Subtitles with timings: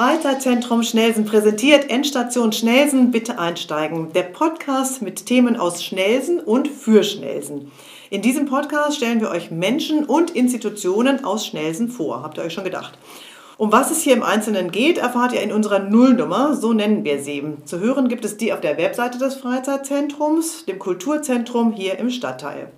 [0.00, 4.10] Freizeitzentrum Schnelsen präsentiert Endstation Schnelsen, bitte einsteigen.
[4.14, 7.70] Der Podcast mit Themen aus Schnelsen und für Schnelsen.
[8.08, 12.22] In diesem Podcast stellen wir euch Menschen und Institutionen aus Schnelsen vor.
[12.22, 12.96] Habt ihr euch schon gedacht?
[13.58, 17.20] Um was es hier im Einzelnen geht, erfahrt ihr in unserer Nullnummer, so nennen wir
[17.22, 17.44] sie.
[17.66, 22.72] Zu hören gibt es die auf der Webseite des Freizeitzentrums, dem Kulturzentrum hier im Stadtteil.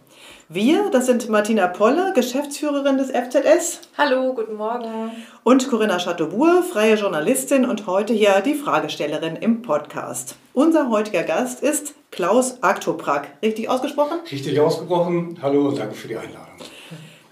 [0.54, 3.80] Wir, das sind Martina Polle, Geschäftsführerin des FZS.
[3.96, 5.10] Hallo, guten Morgen.
[5.44, 10.36] Und Corinna Chateaubourg, freie Journalistin und heute hier die Fragestellerin im Podcast.
[10.52, 13.28] Unser heutiger Gast ist Klaus Aktoprak.
[13.40, 14.18] Richtig ausgesprochen?
[14.30, 15.38] Richtig ausgesprochen.
[15.40, 16.52] Hallo und danke für die Einladung.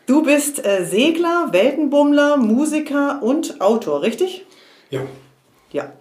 [0.07, 4.47] Du bist äh, Segler, Weltenbummler, Musiker und Autor, richtig?
[4.89, 5.01] Ja.
[5.73, 5.93] Ja.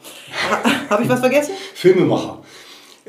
[0.49, 1.53] Ha, Habe ich was vergessen?
[1.73, 2.41] Filmemacher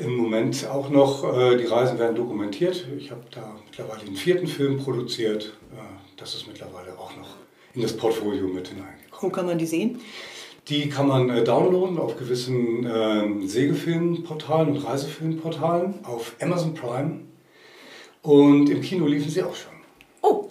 [0.03, 2.87] im Moment auch noch, äh, die Reisen werden dokumentiert.
[2.97, 5.53] Ich habe da mittlerweile den vierten Film produziert.
[5.73, 5.77] Äh,
[6.17, 7.35] das ist mittlerweile auch noch
[7.73, 9.21] in das Portfolio mit hineingekommen.
[9.21, 9.99] Wo kann man die sehen?
[10.67, 17.21] Die kann man äh, downloaden auf gewissen äh, Segelfilmportalen und Reisefilmportalen, auf Amazon Prime.
[18.21, 19.71] Und im Kino liefen sie auch schon.
[20.21, 20.49] Oh,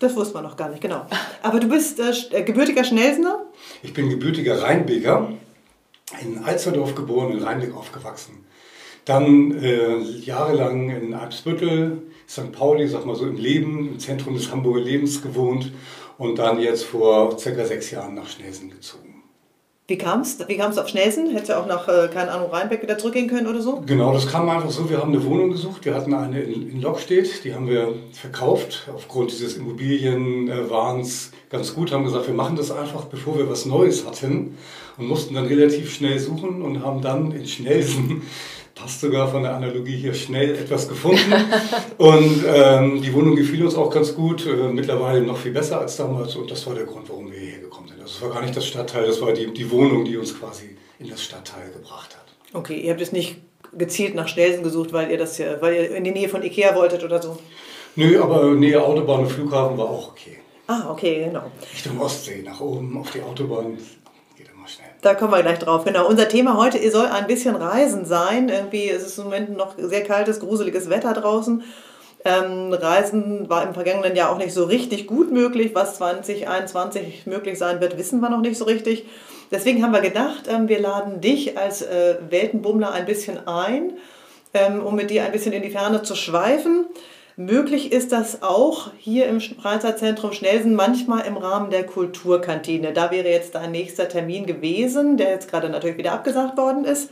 [0.00, 1.06] das wusste man noch gar nicht, genau.
[1.42, 3.46] Aber du bist äh, gebürtiger Schnellsener?
[3.82, 5.32] Ich bin gebürtiger Rheinbeker,
[6.20, 8.41] in Alsterdorf geboren, in Rheinbeck aufgewachsen.
[9.04, 12.52] Dann äh, jahrelang in Eibsbüttel, St.
[12.52, 15.72] Pauli, sag mal so im Leben, im Zentrum des Hamburger Lebens gewohnt
[16.18, 19.12] und dann jetzt vor circa sechs Jahren nach Schnelsen gezogen.
[19.88, 21.30] Wie kam es wie kam's auf Schnelsen?
[21.32, 23.82] Hättest du auch nach, äh, keine Ahnung, Rheinbeck wieder zurückgehen können oder so?
[23.84, 24.88] Genau, das kam einfach so.
[24.88, 25.84] Wir haben eine Wohnung gesucht.
[25.84, 28.88] Wir hatten eine in, in Lockstedt, die haben wir verkauft.
[28.94, 34.06] Aufgrund dieses Immobilienwahns ganz gut, haben gesagt, wir machen das einfach, bevor wir was Neues
[34.06, 34.56] hatten.
[34.98, 38.22] Und mussten dann relativ schnell suchen und haben dann in Schnelsen
[38.74, 41.32] passt sogar von der Analogie hier schnell etwas gefunden.
[41.98, 45.96] und ähm, die Wohnung gefiel uns auch ganz gut, äh, mittlerweile noch viel besser als
[45.96, 46.36] damals.
[46.36, 48.00] Und das war der Grund, warum wir hierher gekommen sind.
[48.00, 50.76] Also es war gar nicht das Stadtteil, das war die, die Wohnung, die uns quasi
[50.98, 52.24] in das Stadtteil gebracht hat.
[52.54, 53.36] Okay, ihr habt jetzt nicht
[53.76, 56.74] gezielt nach Stelsen gesucht, weil ihr das hier, weil ihr in die Nähe von Ikea
[56.74, 57.38] wolltet oder so?
[57.96, 60.38] Nö, aber Nähe Autobahn und Flughafen war auch okay.
[60.66, 61.50] Ah, okay, genau.
[61.72, 63.76] Richtung Ostsee, nach oben auf die Autobahn
[65.02, 65.84] da kommen wir gleich drauf.
[65.84, 66.06] Genau.
[66.06, 68.48] Unser Thema heute soll ein bisschen Reisen sein.
[68.48, 71.62] Irgendwie ist es im Moment noch sehr kaltes, gruseliges Wetter draußen.
[72.24, 75.74] Ähm, Reisen war im vergangenen Jahr auch nicht so richtig gut möglich.
[75.74, 79.04] Was 2021 möglich sein wird, wissen wir noch nicht so richtig.
[79.50, 83.94] Deswegen haben wir gedacht, ähm, wir laden dich als äh, Weltenbummler ein bisschen ein,
[84.54, 86.86] ähm, um mit dir ein bisschen in die Ferne zu schweifen.
[87.36, 92.92] Möglich ist das auch hier im Freizeitzentrum Schnelsen, manchmal im Rahmen der Kulturkantine.
[92.92, 97.10] Da wäre jetzt dein nächster Termin gewesen, der jetzt gerade natürlich wieder abgesagt worden ist.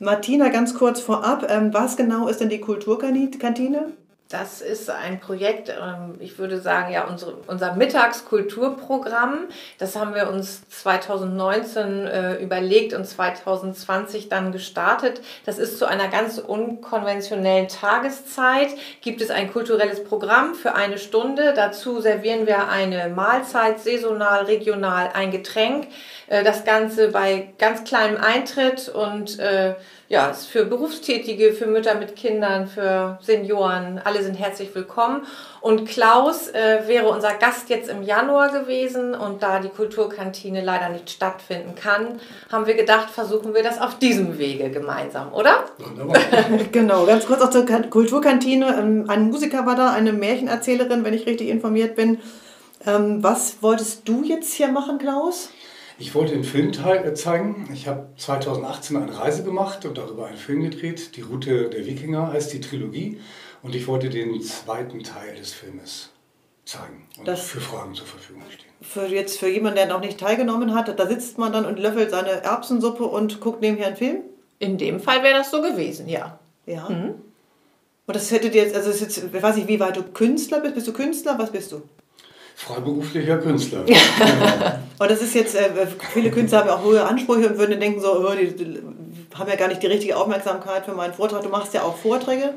[0.00, 3.92] Martina, ganz kurz vorab, ähm, was genau ist denn die Kulturkantine?
[4.32, 9.40] Das ist ein Projekt, ähm, ich würde sagen, ja, unsere, unser Mittagskulturprogramm.
[9.78, 15.20] Das haben wir uns 2019 äh, überlegt und 2020 dann gestartet.
[15.44, 18.70] Das ist zu einer ganz unkonventionellen Tageszeit.
[19.02, 21.52] Gibt es ein kulturelles Programm für eine Stunde.
[21.54, 25.88] Dazu servieren wir eine Mahlzeit, saisonal, regional, ein Getränk.
[26.28, 29.74] Äh, das Ganze bei ganz kleinem Eintritt und äh,
[30.12, 35.22] ja, ist für Berufstätige, für Mütter mit Kindern, für Senioren, alle sind herzlich willkommen.
[35.62, 40.90] Und Klaus äh, wäre unser Gast jetzt im Januar gewesen und da die Kulturkantine leider
[40.90, 45.64] nicht stattfinden kann, haben wir gedacht, versuchen wir das auf diesem Wege gemeinsam, oder?
[46.72, 48.66] genau, ganz kurz auch zur Kulturkantine.
[48.78, 52.18] Ähm, ein Musiker war da, eine Märchenerzählerin, wenn ich richtig informiert bin.
[52.84, 55.48] Ähm, was wolltest du jetzt hier machen, Klaus?
[55.98, 57.68] Ich wollte den Film äh, zeigen.
[57.72, 61.16] Ich habe 2018 eine Reise gemacht und darüber einen Film gedreht.
[61.16, 63.20] Die Route der Wikinger heißt die Trilogie.
[63.62, 66.10] Und ich wollte den zweiten Teil des Filmes
[66.64, 68.70] zeigen und das für Fragen zur Verfügung stehen.
[68.80, 72.10] Für jetzt für jemanden, der noch nicht teilgenommen hat, da sitzt man dann und löffelt
[72.10, 74.22] seine Erbsensuppe und guckt nebenher einen Film?
[74.58, 76.38] In dem Fall wäre das so gewesen, ja.
[76.66, 76.88] Ja.
[76.88, 77.14] Mhm.
[78.06, 80.60] Und das hättet ihr jetzt, also ist jetzt, ich weiß nicht, wie weit du Künstler
[80.60, 80.74] bist.
[80.74, 81.38] Bist du Künstler?
[81.38, 81.82] Was bist du?
[82.54, 83.80] Freiberuflicher Künstler.
[84.98, 85.70] und das ist jetzt, äh,
[86.12, 88.34] viele Künstler haben ja auch hohe Ansprüche und würden denken so, oh,
[89.34, 91.42] haben ja gar nicht die richtige Aufmerksamkeit für meinen Vortrag.
[91.42, 92.54] Du machst ja auch Vorträge.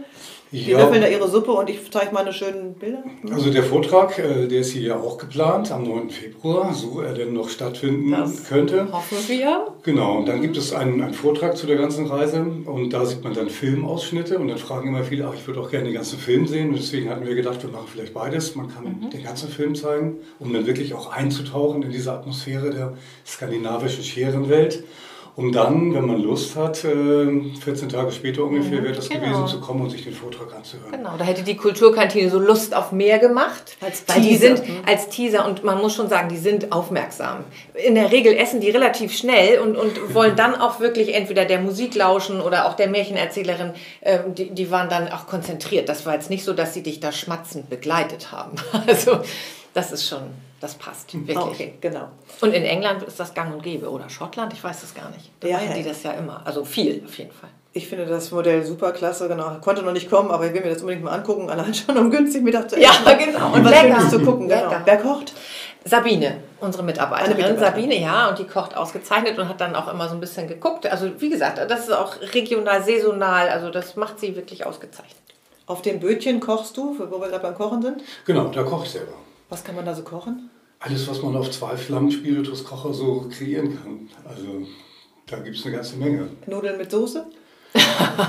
[0.51, 0.77] Die ja.
[0.77, 3.03] löffeln da ihre Suppe und ich zeige meine schönen Bilder.
[3.31, 6.11] Also der Vortrag, äh, der ist hier ja auch geplant am 9.
[6.11, 8.87] Februar, so er denn noch stattfinden das könnte.
[8.91, 9.67] Hoffen wir.
[9.83, 13.23] Genau, und dann gibt es einen, einen, Vortrag zu der ganzen Reise und da sieht
[13.23, 16.19] man dann Filmausschnitte und dann fragen immer viele, ach, ich würde auch gerne den ganzen
[16.19, 18.55] Film sehen und deswegen hatten wir gedacht, wir machen vielleicht beides.
[18.55, 19.09] Man kann mhm.
[19.09, 22.93] den ganzen Film zeigen, um dann wirklich auch einzutauchen in diese Atmosphäre der
[23.25, 24.83] skandinavischen Scherenwelt.
[25.35, 26.93] Um dann, wenn man Lust hat, 14
[27.65, 29.25] äh, Tage später ungefähr mhm, wäre das genau.
[29.25, 30.93] gewesen, zu kommen und sich den Vortrag anzuhören.
[30.93, 33.75] Genau, da hätte die Kulturkantine so Lust auf mehr gemacht.
[33.81, 34.29] Als weil Teaser.
[34.29, 37.43] die sind als Teaser und man muss schon sagen, die sind aufmerksam.
[37.73, 41.59] In der Regel essen die relativ schnell und, und wollen dann auch wirklich entweder der
[41.59, 43.71] Musik lauschen oder auch der Märchenerzählerin,
[44.01, 45.89] äh, die, die waren dann auch konzentriert.
[45.89, 48.55] Das war jetzt nicht so, dass sie dich da schmatzend begleitet haben.
[48.87, 49.19] Also
[49.73, 50.21] das ist schon
[50.59, 51.37] das passt wirklich.
[51.37, 52.09] Okay, genau.
[52.41, 55.31] Und in England ist das gang und gäbe oder Schottland, ich weiß es gar nicht.
[55.39, 55.75] Da ja, machen ja.
[55.75, 56.41] die das ja immer.
[56.45, 57.49] Also viel auf jeden Fall.
[57.73, 59.57] Ich finde das Modell super klasse, genau.
[59.59, 62.09] Konnte noch nicht kommen, aber ich will mir das unbedingt mal angucken, allein schon um
[62.09, 63.05] günstig Mittag zu essen.
[63.05, 63.53] Ja, genau.
[63.53, 64.71] Und was Schönes zu gucken, genau.
[64.85, 65.33] Wer kocht?
[65.83, 67.35] Sabine, unsere Mitarbeiterin.
[67.35, 67.73] Mitarbeiterin.
[67.73, 70.87] Sabine, ja, und die kocht ausgezeichnet und hat dann auch immer so ein bisschen geguckt.
[70.87, 75.21] Also wie gesagt, das ist auch regional, saisonal, also das macht sie wirklich ausgezeichnet.
[75.67, 78.01] Auf dem Bötchen kochst du, wo wir gerade beim Kochen sind?
[78.25, 79.13] Genau, da koche ich selber.
[79.49, 80.49] Was kann man da so kochen?
[80.79, 84.09] Alles, was man auf zwei Flammen Spirituskocher so kreieren kann.
[84.27, 84.67] Also
[85.27, 86.27] da gibt es eine ganze Menge.
[86.47, 87.25] Nudeln mit Soße?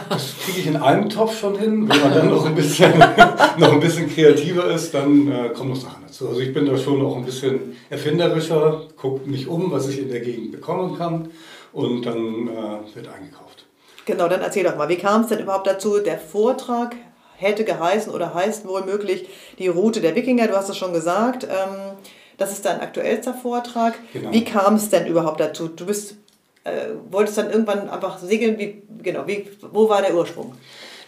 [0.09, 1.89] Das kriege ich in einem Topf schon hin.
[1.89, 2.99] Wenn man dann noch ein bisschen,
[3.59, 6.29] noch ein bisschen kreativer ist, dann äh, kommen noch Sachen dazu.
[6.29, 10.09] Also ich bin da schon auch ein bisschen erfinderischer, gucke mich um, was ich in
[10.09, 11.31] der Gegend bekommen kann
[11.73, 13.67] und dann äh, wird eingekauft.
[14.05, 15.99] Genau, dann erzähl doch mal, wie kam es denn überhaupt dazu?
[15.99, 16.97] Der Vortrag
[17.37, 19.29] hätte geheißen oder heißt wohl möglich
[19.59, 21.45] die Route der Wikinger, du hast es schon gesagt.
[21.45, 21.97] Ähm,
[22.39, 23.95] das ist dein aktuellster Vortrag.
[24.13, 24.33] Genau.
[24.33, 25.69] Wie kam es denn überhaupt dazu?
[25.69, 26.17] Du bist,
[26.65, 28.59] äh, wolltest dann irgendwann einfach segeln.
[28.59, 30.53] Wie, genau, wie, wo war der Ursprung?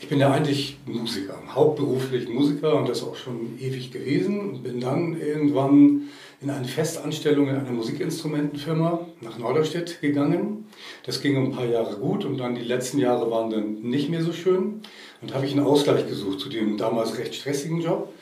[0.00, 4.40] Ich bin ja eigentlich Musiker, hauptberuflich Musiker und das auch schon ewig gewesen.
[4.40, 6.08] Und bin dann irgendwann
[6.40, 10.66] in eine Festanstellung in einer Musikinstrumentenfirma nach Norderstedt gegangen.
[11.04, 14.22] Das ging ein paar Jahre gut und dann die letzten Jahre waren dann nicht mehr
[14.22, 14.82] so schön.
[15.20, 18.12] Und habe ich einen Ausgleich gesucht zu dem damals recht stressigen Job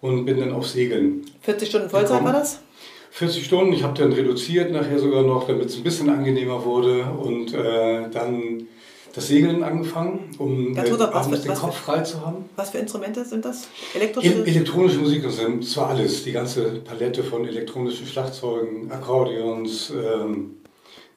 [0.00, 1.24] und bin dann auf Segeln.
[1.40, 2.34] 40 Stunden Vollzeit gekommen.
[2.34, 2.60] war das?
[3.12, 7.04] 40 Stunden, ich habe dann reduziert nachher sogar noch, damit es ein bisschen angenehmer wurde
[7.04, 8.66] und äh, dann
[9.14, 12.46] das Segeln angefangen, um äh, abends den Kopf frei zu haben.
[12.56, 13.68] Was für Instrumente sind das?
[13.94, 14.44] Elektrische?
[14.46, 20.61] elektronische Musik sind zwar alles, die ganze Palette von elektronischen Schlagzeugen, Akkordeons, ähm,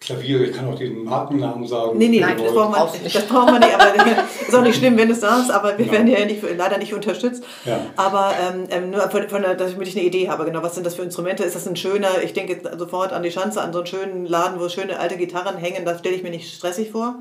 [0.05, 1.97] Klaviere, ich kann auch den Markennamen sagen.
[1.97, 3.15] Nee, nee, Nein, das braucht, man, nicht.
[3.15, 3.73] das braucht man nicht.
[3.73, 3.85] Aber
[4.47, 5.91] ist auch nicht schlimm, wenn du es sagst, aber wir genau.
[5.93, 7.43] werden ja nicht, leider nicht unterstützt.
[7.65, 7.79] Ja.
[7.95, 10.85] Aber ähm, ähm, nur von, von der, damit ich eine Idee habe, genau, was sind
[10.85, 11.43] das für Instrumente?
[11.43, 14.25] Ist das ein schöner, ich denke jetzt sofort an die Schanze, an so einen schönen
[14.27, 17.15] Laden, wo schöne alte Gitarren hängen, das stelle ich mir nicht stressig vor?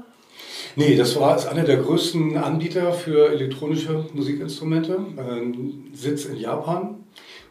[0.76, 4.98] Nee, das war ist einer der größten Anbieter für elektronische Musikinstrumente.
[5.16, 6.96] Ähm, Sitz in Japan.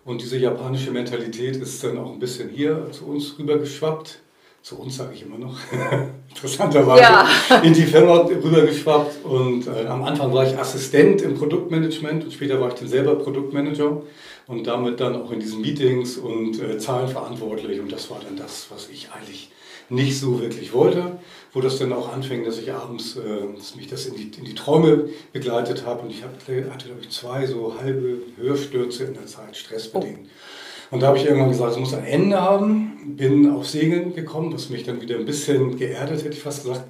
[0.06, 4.23] Und diese japanische Mentalität ist dann auch ein bisschen hier zu uns rübergeschwappt
[4.64, 5.58] zu uns sage ich immer noch,
[6.30, 7.28] interessanterweise, ja.
[7.64, 9.26] in die Firma rübergeschwappt.
[9.26, 13.16] Und äh, am Anfang war ich Assistent im Produktmanagement und später war ich dann selber
[13.16, 14.02] Produktmanager
[14.48, 17.82] und damit dann auch in diesen Meetings und äh, Zahlen verantwortlich.
[17.82, 19.52] Und das war dann das, was ich eigentlich
[19.90, 21.20] nicht so wirklich wollte,
[21.52, 24.46] wo das dann auch anfing, dass ich abends, äh, dass mich das in die, in
[24.46, 26.04] die Träume begleitet habe.
[26.04, 30.20] Und ich hatte, hatte glaube ich, zwei so halbe Hörstürze in der Zeit, stressbedingt.
[30.24, 30.53] Oh.
[30.94, 33.16] Und da habe ich irgendwann gesagt, es muss ein Ende haben.
[33.18, 36.84] Bin auf Segeln gekommen, was mich dann wieder ein bisschen geerdet, hätte ich fast gesagt,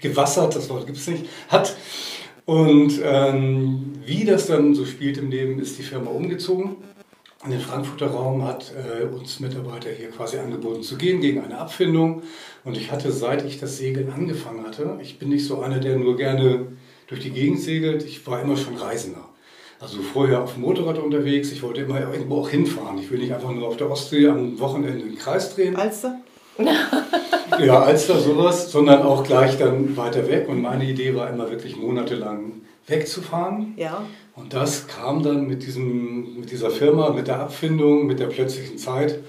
[0.00, 1.76] gewassert, das Wort gibt es nicht, hat.
[2.46, 6.78] Und ähm, wie das dann so spielt im Leben, ist die Firma umgezogen.
[7.44, 11.56] In den Frankfurter Raum hat äh, uns Mitarbeiter hier quasi angeboten zu gehen gegen eine
[11.56, 12.22] Abfindung.
[12.64, 15.96] Und ich hatte, seit ich das Segeln angefangen hatte, ich bin nicht so einer, der
[15.96, 16.72] nur gerne
[17.06, 19.28] durch die Gegend segelt, ich war immer schon Reisender.
[19.80, 21.52] Also vorher auf dem Motorrad unterwegs.
[21.52, 22.98] Ich wollte immer irgendwo auch hinfahren.
[22.98, 25.76] Ich will nicht einfach nur auf der Ostsee am Wochenende den Kreis drehen.
[25.76, 26.20] Alster?
[27.58, 30.48] ja, Alster, sowas, sondern auch gleich dann weiter weg.
[30.48, 33.74] Und meine Idee war immer wirklich monatelang wegzufahren.
[33.76, 34.04] Ja.
[34.36, 38.78] Und das kam dann mit, diesem, mit dieser Firma, mit der Abfindung, mit der plötzlichen
[38.78, 39.20] Zeit,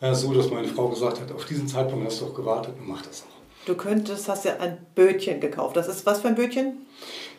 [0.00, 2.88] äh, so dass meine Frau gesagt hat, auf diesen Zeitpunkt hast du auch gewartet und
[2.88, 3.37] mach das auch.
[3.68, 5.76] Du könntest, hast ja ein Bötchen gekauft.
[5.76, 6.86] Das ist was für ein Bötchen?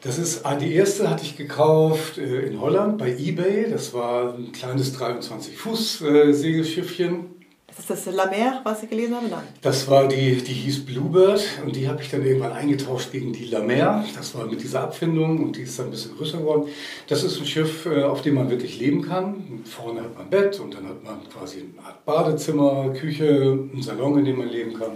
[0.01, 3.67] Das ist, ah, die erste hatte ich gekauft äh, in Holland bei eBay.
[3.67, 7.31] Das war ein kleines 23 Fuß äh, Segelschiffchen.
[7.75, 9.25] Ist das La Mer, was ich gelesen habe?
[9.27, 9.41] Nein.
[9.63, 13.45] Das war die, die hieß Bluebird und die habe ich dann irgendwann eingetauscht gegen die
[13.45, 14.05] La Mer.
[14.15, 16.69] Das war mit dieser Abfindung und die ist dann ein bisschen größer geworden.
[17.07, 19.63] Das ist ein Schiff, äh, auf dem man wirklich leben kann.
[19.65, 23.81] Vorne hat man ein Bett und dann hat man quasi eine Art Badezimmer, Küche, einen
[23.81, 24.91] Salon, in dem man leben kann.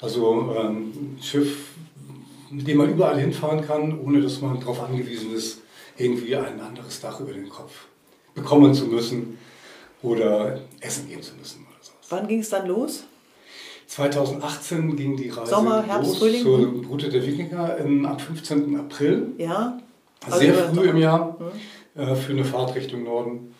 [0.00, 1.70] Also ähm, ein Schiff,
[2.50, 5.60] mit dem man überall hinfahren kann, ohne dass man darauf angewiesen ist,
[5.96, 7.86] irgendwie ein anderes Dach über den Kopf
[8.34, 9.38] bekommen zu müssen
[10.02, 11.66] oder essen gehen zu müssen.
[11.66, 12.06] Oder sowas.
[12.10, 13.04] Wann ging es dann los?
[13.88, 16.42] 2018 ging die Reise Sommer, Herbst, los Frühling?
[16.42, 18.78] zur Route der Wikinger am 15.
[18.78, 19.32] April.
[19.38, 19.78] Ja.
[20.30, 21.36] Sehr also früh im Jahr
[21.94, 22.02] hm.
[22.02, 23.54] äh, für eine Fahrt Richtung Norden.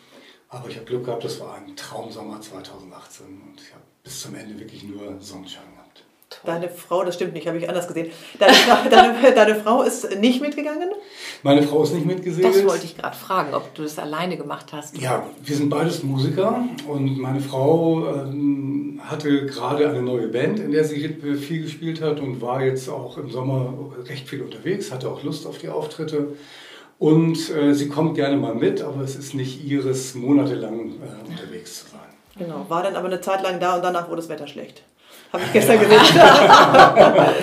[0.49, 4.35] Aber ich habe Glück gehabt, das war ein Traumsommer 2018 und ich habe bis zum
[4.35, 5.63] Ende wirklich nur Sonnenschein
[6.29, 6.47] gehabt.
[6.47, 8.11] Deine Frau, das stimmt nicht, habe ich anders gesehen.
[8.37, 8.53] Deine,
[8.89, 10.89] deine, deine, Frau ist nicht mitgegangen?
[11.43, 12.55] Meine Frau ist nicht mitgesegelt.
[12.55, 14.97] Das wollte ich gerade fragen, ob du das alleine gemacht hast.
[14.97, 20.71] Ja, wir sind beides Musiker und meine Frau ähm, hatte gerade eine neue Band, in
[20.71, 23.73] der sie viel gespielt hat und war jetzt auch im Sommer
[24.05, 26.35] recht viel unterwegs, hatte auch Lust auf die Auftritte.
[26.97, 31.85] Und äh, sie kommt gerne mal mit, aber es ist nicht ihres, monatelang äh, unterwegs
[31.85, 32.01] zu sein.
[32.37, 34.83] Genau, war dann aber eine Zeit lang da und danach wurde das Wetter schlecht.
[35.31, 35.99] Habe ich gestern gesehen.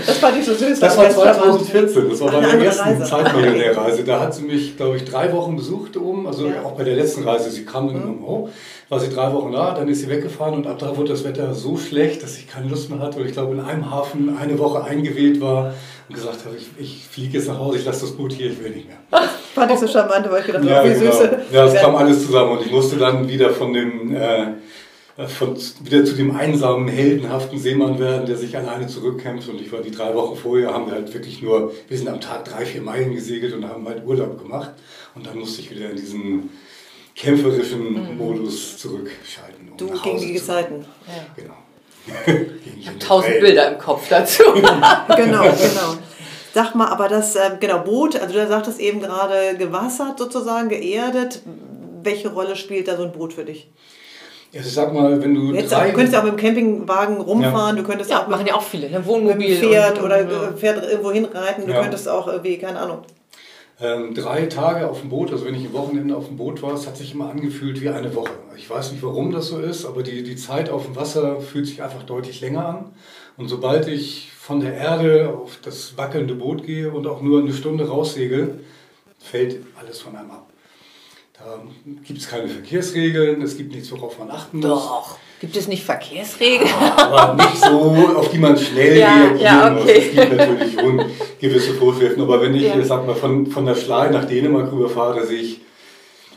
[0.06, 0.80] das fand ich so süß.
[0.80, 4.02] Das war 2014, das war meine erste Zeitmillionärreise.
[4.02, 6.64] Da hat sie mich, glaube ich, drei Wochen besucht oben, also ja.
[6.64, 7.48] auch bei der letzten Reise.
[7.48, 8.26] Sie kam dann mhm.
[8.26, 8.48] hoch,
[8.88, 11.54] war sie drei Wochen da, dann ist sie weggefahren und ab da wurde das Wetter
[11.54, 13.20] so schlecht, dass ich keine Lust mehr hatte.
[13.20, 15.72] Und ich glaube, in einem Hafen eine Woche eingeweht war
[16.08, 18.60] und gesagt habe, ich, ich fliege jetzt nach Hause, ich lasse das Boot hier, ich
[18.60, 18.98] will nicht mehr.
[19.12, 21.12] Das fand ich so charmant, weil ich gedacht habe, ja, wie genau.
[21.12, 21.28] süß.
[21.52, 24.12] Ja, das kam alles zusammen und ich musste dann wieder von dem...
[24.12, 24.46] Äh,
[25.16, 29.48] von, wieder zu dem einsamen, heldenhaften Seemann werden, der sich alleine zurückkämpft.
[29.48, 32.20] Und ich war die drei Wochen vorher, haben wir halt wirklich nur, wir sind am
[32.20, 34.72] Tag drei, vier Meilen gesegelt und haben halt Urlaub gemacht.
[35.14, 36.50] Und dann musste ich wieder in diesen
[37.14, 38.18] kämpferischen mhm.
[38.18, 39.70] Modus zurückschalten.
[39.70, 40.84] Um du gegen die Gezeiten.
[41.06, 41.42] Ja.
[41.42, 41.54] Genau.
[42.78, 44.42] ich habe tausend Bilder im Kopf dazu.
[44.52, 45.96] genau, genau.
[46.52, 51.40] Sag mal, aber das äh, genau Boot, also du sagtest eben gerade gewassert sozusagen, geerdet.
[52.02, 53.68] Welche Rolle spielt da so ein Boot für dich?
[54.56, 55.52] Ja, ich sag mal, wenn du.
[55.52, 57.82] Jetzt, drei, du könntest auch mit dem Campingwagen rumfahren, ja.
[57.82, 58.28] du könntest ja, auch.
[58.28, 59.04] machen ja auch viele, ne?
[59.04, 59.50] Wohnmobil.
[59.50, 60.52] Mit dem Pferd und, oder ja.
[60.52, 61.82] Pferd irgendwo hinreiten, du ja.
[61.82, 63.00] könntest auch irgendwie, keine Ahnung.
[63.78, 66.72] Ähm, drei Tage auf dem Boot, also wenn ich ein Wochenende auf dem Boot war,
[66.72, 68.32] es hat sich immer angefühlt wie eine Woche.
[68.56, 71.66] Ich weiß nicht, warum das so ist, aber die, die Zeit auf dem Wasser fühlt
[71.66, 72.84] sich einfach deutlich länger an.
[73.36, 77.52] Und sobald ich von der Erde auf das wackelnde Boot gehe und auch nur eine
[77.52, 78.60] Stunde raussegel,
[79.18, 80.48] fällt alles von einem ab.
[81.38, 81.60] Da
[82.06, 84.66] gibt es keine Verkehrsregeln, es gibt nichts, worauf man achten muss.
[84.66, 85.18] Doch.
[85.38, 86.70] Gibt es nicht Verkehrsregeln?
[86.96, 89.82] aber nicht so, auf die man schnell ja, reagieren ja, okay.
[89.82, 89.90] muss.
[89.90, 91.04] Es gibt natürlich schon
[91.38, 92.22] gewisse Vorschriften.
[92.22, 92.82] Aber wenn ich, ja.
[92.82, 95.60] sag mal, von, von der Schlei nach Dänemark rüberfahre, sehe ich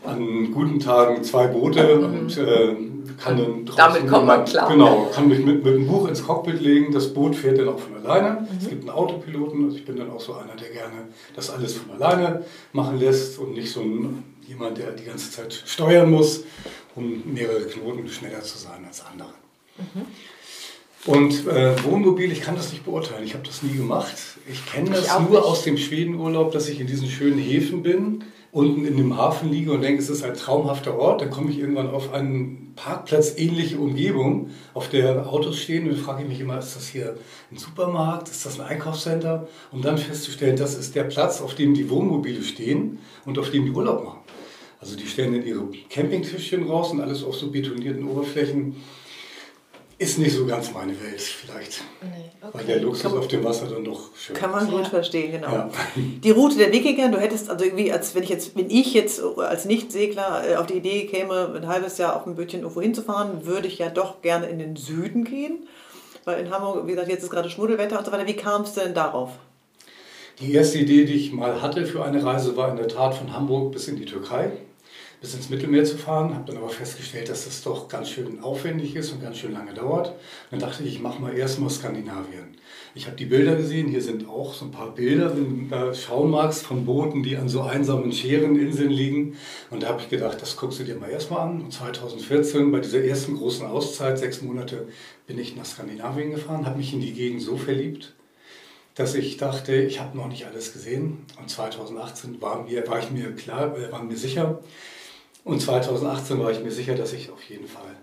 [0.06, 2.04] an guten Tagen zwei Boote mhm.
[2.04, 2.76] und äh,
[3.22, 4.70] kann dann draußen Damit kommt man klar.
[4.70, 6.92] Genau, kann mich mit, mit einem Buch ins Cockpit legen.
[6.92, 8.42] Das Boot fährt dann auch von alleine.
[8.42, 8.48] Mhm.
[8.62, 9.66] Es gibt einen Autopiloten.
[9.66, 13.40] Also ich bin dann auch so einer, der gerne das alles von alleine machen lässt
[13.40, 16.44] und nicht so ein jemand, der die ganze Zeit steuern muss,
[16.96, 19.34] um mehrere Knoten schneller zu sein als andere.
[19.78, 20.06] Mhm.
[21.06, 23.24] Und äh, Wohnmobil, ich kann das nicht beurteilen.
[23.24, 24.16] Ich habe das nie gemacht.
[24.52, 25.44] Ich kenne das nur nicht.
[25.44, 29.72] aus dem Schwedenurlaub, dass ich in diesen schönen Häfen bin, unten in dem Hafen liege
[29.72, 31.22] und denke, es ist ein traumhafter Ort.
[31.22, 36.24] Dann komme ich irgendwann auf einen Parkplatz ähnliche Umgebung, auf der Autos stehen und frage
[36.24, 37.18] ich mich immer, ist das hier
[37.52, 39.48] ein Supermarkt, ist das ein Einkaufscenter?
[39.72, 43.66] Um dann festzustellen, das ist der Platz, auf dem die Wohnmobile stehen und auf dem
[43.66, 44.19] die Urlaub machen.
[44.82, 48.76] Also die stellen dann ihre Campingtischchen raus und alles auf so betonierten Oberflächen.
[49.98, 51.82] Ist nicht so ganz meine Welt vielleicht.
[52.02, 52.52] Nee, okay.
[52.54, 54.90] Weil der Luxus auf dem Wasser dann doch schön Kann man gut ja.
[54.90, 55.52] verstehen, genau.
[55.52, 55.70] Ja.
[56.24, 59.22] Die Route der Wikinger, du hättest also irgendwie, als wenn ich jetzt, wenn ich jetzt
[59.22, 63.46] als Nichtsegler äh, auf die Idee käme, ein halbes Jahr auf dem Bötchen irgendwo hinzufahren,
[63.46, 65.68] würde ich ja doch gerne in den Süden gehen.
[66.24, 68.26] Weil in Hamburg, wie gesagt, jetzt ist gerade Schmuddelwetter und so weiter.
[68.26, 69.32] Wie kam es denn darauf?
[70.40, 73.34] Die erste Idee, die ich mal hatte für eine Reise, war in der Tat von
[73.34, 74.52] Hamburg bis in die Türkei
[75.22, 78.96] bis ins Mittelmeer zu fahren, habe dann aber festgestellt, dass das doch ganz schön aufwendig
[78.96, 80.16] ist und ganz schön lange dauert.
[80.50, 82.56] Dann dachte ich, ich mache mal erstmal Skandinavien.
[82.96, 85.94] Ich habe die Bilder gesehen, hier sind auch so ein paar Bilder, wenn du da
[85.94, 89.36] schauen magst, von Booten, die an so einsamen Schereninseln liegen.
[89.70, 91.62] Und da habe ich gedacht, das guckst du dir mal erstmal an.
[91.62, 94.88] Und 2014, bei dieser ersten großen Auszeit, sechs Monate,
[95.28, 98.16] bin ich nach Skandinavien gefahren, habe mich in die Gegend so verliebt,
[98.96, 101.26] dass ich dachte, ich habe noch nicht alles gesehen.
[101.40, 104.60] Und 2018 war, mir, war ich mir klar, äh, war mir sicher,
[105.50, 107.96] und 2018 war ich mir sicher, dass ich auf jeden Fall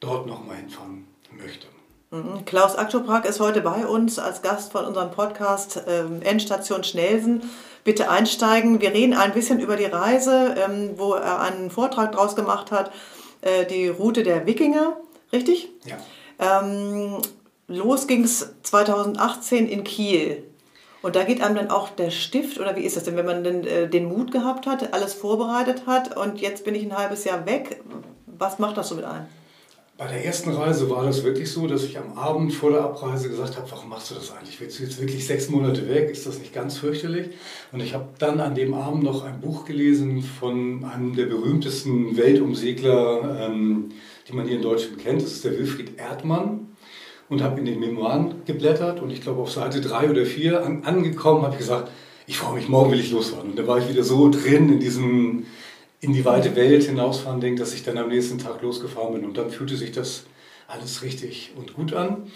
[0.00, 1.66] dort nochmal hinfahren möchte.
[2.10, 2.44] Mhm.
[2.44, 7.42] Klaus Aktoprak ist heute bei uns als Gast von unserem Podcast ähm, Endstation Schnelsen.
[7.84, 8.80] Bitte einsteigen.
[8.80, 12.92] Wir reden ein bisschen über die Reise, ähm, wo er einen Vortrag draus gemacht hat,
[13.40, 14.96] äh, die Route der Wikinger,
[15.32, 15.70] richtig?
[15.86, 16.60] Ja.
[16.60, 17.18] Ähm,
[17.68, 20.49] los ging es 2018 in Kiel.
[21.02, 23.42] Und da geht einem dann auch der Stift, oder wie ist das denn, wenn man
[23.42, 27.24] denn äh, den Mut gehabt hat, alles vorbereitet hat und jetzt bin ich ein halbes
[27.24, 27.82] Jahr weg?
[28.26, 29.26] Was macht das so mit einem?
[29.96, 33.28] Bei der ersten Reise war das wirklich so, dass ich am Abend vor der Abreise
[33.28, 34.58] gesagt habe, warum machst du das eigentlich?
[34.58, 36.08] Willst du jetzt wirklich sechs Monate weg?
[36.10, 37.36] Ist das nicht ganz fürchterlich?
[37.70, 42.16] Und ich habe dann an dem Abend noch ein Buch gelesen von einem der berühmtesten
[42.16, 43.90] Weltumsegler, ähm,
[44.26, 45.20] die man hier in Deutschland kennt.
[45.20, 46.69] Das ist der Wilfried Erdmann
[47.30, 50.84] und habe in den Memoiren geblättert und ich glaube auf Seite 3 oder 4 an,
[50.84, 51.90] angekommen, habe ich gesagt,
[52.26, 53.50] ich freue mich, morgen will ich losfahren.
[53.50, 55.46] Und da war ich wieder so drin in diesem,
[56.00, 59.38] in die weite Welt hinausfahren, denke, dass ich dann am nächsten Tag losgefahren bin und
[59.38, 60.24] dann fühlte sich das
[60.68, 62.30] alles richtig und gut an.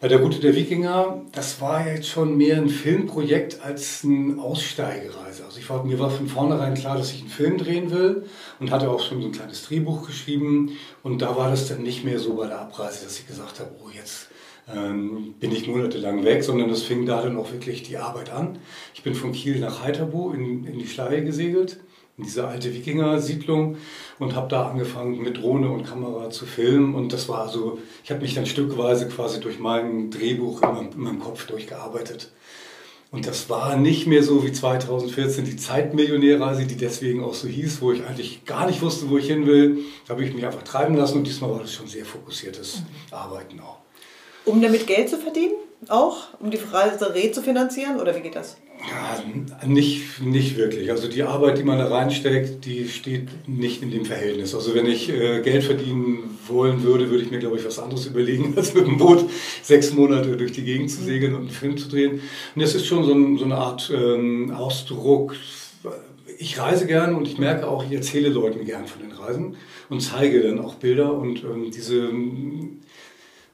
[0.00, 5.44] Bei der Route der Wikinger, das war jetzt schon mehr ein Filmprojekt als eine Aussteigereise.
[5.44, 8.24] Also ich war, mir war von vornherein klar, dass ich einen Film drehen will
[8.60, 10.78] und hatte auch schon so ein kleines Drehbuch geschrieben.
[11.02, 13.70] Und da war das dann nicht mehr so bei der Abreise, dass ich gesagt habe,
[13.84, 14.27] oh jetzt
[14.74, 18.58] ähm, bin ich monatelang weg, sondern es fing da dann auch wirklich die Arbeit an.
[18.94, 21.78] Ich bin von Kiel nach Heiterbo in, in die Schleie gesegelt
[22.18, 23.76] in diese alte Wikinger-Siedlung
[24.18, 28.10] und habe da angefangen mit Drohne und Kamera zu filmen und das war so, ich
[28.10, 32.32] habe mich dann stückweise quasi durch mein Drehbuch in meinem, in meinem, Kopf durchgearbeitet.
[33.10, 37.80] Und das war nicht mehr so wie 2014 die Zeitmillionärreise, die deswegen auch so hieß,
[37.80, 39.78] wo ich eigentlich gar nicht wusste, wo ich hin will.
[40.06, 43.60] Da habe ich mich einfach treiben lassen und diesmal war das schon sehr fokussiertes Arbeiten
[43.60, 43.78] auch.
[44.48, 45.52] Um damit Geld zu verdienen?
[45.88, 46.28] Auch?
[46.40, 46.98] Um die Reise
[47.32, 48.56] zu finanzieren oder wie geht das?
[48.80, 49.22] Ja,
[49.66, 50.90] nicht, nicht wirklich.
[50.90, 54.54] Also die Arbeit, die man da reinsteckt, die steht nicht in dem Verhältnis.
[54.54, 58.06] Also wenn ich äh, Geld verdienen wollen würde, würde ich mir, glaube ich, was anderes
[58.12, 59.28] überlegen, als mit dem Boot
[59.62, 62.22] sechs Monate durch die Gegend zu segeln und einen Film zu drehen.
[62.54, 65.34] Und das ist schon so, ein, so eine Art ähm, Ausdruck.
[66.38, 69.56] Ich reise gern und ich merke auch, ich erzähle Leuten gern von den Reisen
[69.90, 72.08] und zeige dann auch Bilder und ähm, diese...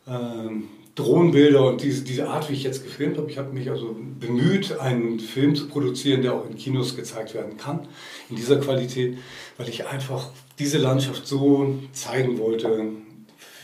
[0.06, 3.28] Ähm, Drohnenbilder und diese, diese Art, wie ich jetzt gefilmt habe.
[3.30, 7.56] Ich habe mich also bemüht, einen Film zu produzieren, der auch in Kinos gezeigt werden
[7.56, 7.88] kann,
[8.30, 9.18] in dieser Qualität,
[9.56, 12.90] weil ich einfach diese Landschaft so zeigen wollte,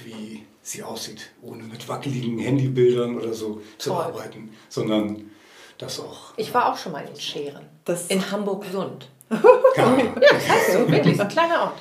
[0.05, 4.03] wie sie aussieht, ohne mit wackeligen Handybildern oder so zu Toll.
[4.03, 5.31] arbeiten, sondern
[5.79, 6.33] das auch.
[6.37, 9.09] Ich war auch schon mal in Scheren, das in Hamburg-Sund.
[9.77, 11.75] ja, das heißt so, wirklich, so ein kleiner Ort.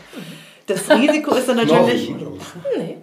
[0.68, 2.12] Das Risiko ist dann natürlich.
[2.78, 2.98] nee,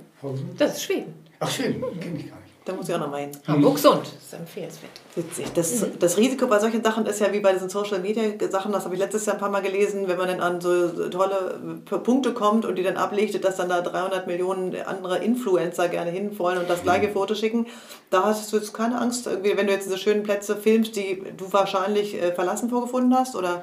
[0.57, 1.26] das ist Schweden.
[1.41, 2.57] Ach schön, kenne ich gar nicht.
[2.67, 3.31] Da muss ich auch noch mal hin.
[3.47, 4.91] Hamburg Sund, das ist empfehlenswert.
[5.15, 5.47] Witzig.
[5.55, 6.01] Das, mhm.
[6.01, 8.97] das Risiko bei solchen Sachen ist ja wie bei diesen Social Media Sachen, das habe
[8.97, 11.61] ich letztes Jahr ein paar Mal gelesen, wenn man dann an so tolle
[12.03, 16.37] Punkte kommt und die dann ablegt, dass dann da 300 Millionen andere Influencer gerne hin
[16.41, 17.67] wollen und das gleiche Foto schicken.
[18.11, 21.53] Da hast du jetzt keine Angst, wenn du jetzt diese schönen Plätze filmst, die du
[21.53, 23.37] wahrscheinlich äh, verlassen vorgefunden hast?
[23.37, 23.63] Oder?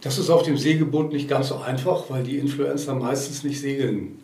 [0.00, 4.23] Das ist auf dem Segelboot nicht ganz so einfach, weil die Influencer meistens nicht segeln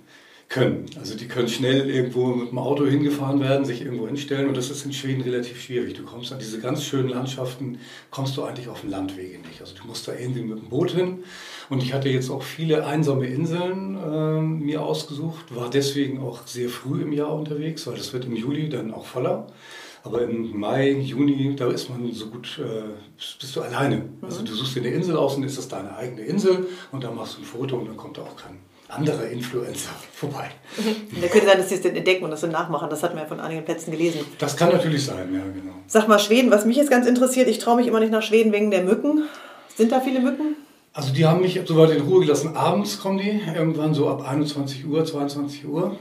[0.51, 0.87] können.
[0.99, 4.69] Also die können schnell irgendwo mit dem Auto hingefahren werden, sich irgendwo hinstellen und das
[4.69, 5.95] ist in Schweden relativ schwierig.
[5.95, 7.79] Du kommst an diese ganz schönen Landschaften,
[8.11, 9.61] kommst du eigentlich auf dem Landwege nicht.
[9.61, 11.23] Also du musst da irgendwie mit dem Boot hin
[11.69, 16.69] und ich hatte jetzt auch viele einsame Inseln äh, mir ausgesucht, war deswegen auch sehr
[16.69, 19.47] früh im Jahr unterwegs, weil das wird im Juli dann auch voller.
[20.03, 24.09] Aber im Mai, Juni, da ist man so gut, äh, bist du alleine.
[24.23, 27.13] Also du suchst dir eine Insel aus und ist das deine eigene Insel und da
[27.13, 28.59] machst du ein Foto und dann kommt da auch kein
[28.91, 30.51] andere Influencer vorbei.
[31.21, 32.91] Da könnte sein, dass sie es entdecken und das dann nachmachen.
[32.91, 34.21] Das hat man ja von einigen Plätzen gelesen.
[34.39, 35.75] Das kann natürlich sein, ja, genau.
[35.87, 38.53] Sag mal, Schweden, was mich jetzt ganz interessiert, ich traue mich immer nicht nach Schweden
[38.53, 39.25] wegen der Mücken.
[39.77, 40.57] Sind da viele Mücken?
[40.93, 42.57] Also die haben mich soweit in Ruhe gelassen.
[42.57, 45.97] Abends kommen die, irgendwann so ab 21 Uhr, 22 Uhr.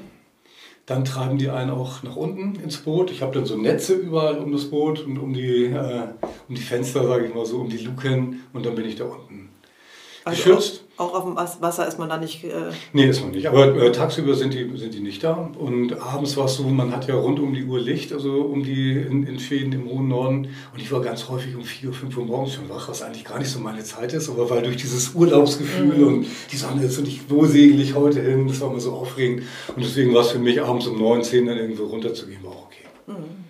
[0.88, 3.12] Dann treiben die einen auch nach unten ins Boot.
[3.12, 6.08] Ich habe dann so Netze überall um das Boot und um die, äh,
[6.48, 8.42] um die Fenster, sage ich mal so, um die Luken.
[8.54, 9.49] Und dann bin ich da unten
[10.30, 10.84] also geschützt.
[10.98, 12.44] Auch auf dem Wasser ist man da nicht.
[12.44, 12.50] Äh
[12.92, 13.48] nee, ist man nicht.
[13.48, 15.50] Aber äh, tagsüber sind die, sind die nicht da.
[15.58, 18.64] Und abends war es so, man hat ja rund um die Uhr Licht, also um
[18.64, 20.50] die in, in Schweden im hohen Norden.
[20.74, 23.40] Und ich war ganz häufig um 4, 5 Uhr morgens schon wach, was eigentlich gar
[23.40, 24.30] nicht so meine Zeit ist.
[24.30, 26.08] Aber weil durch dieses Urlaubsgefühl mhm.
[26.08, 28.92] und die Sonne ist und ich, wo segel ich heute hin, das war immer so
[28.92, 29.44] aufregend.
[29.74, 32.66] Und deswegen war es für mich abends um 9, 10 dann irgendwo runterzugehen, war auch
[32.66, 32.86] okay.
[33.08, 33.46] Mhm.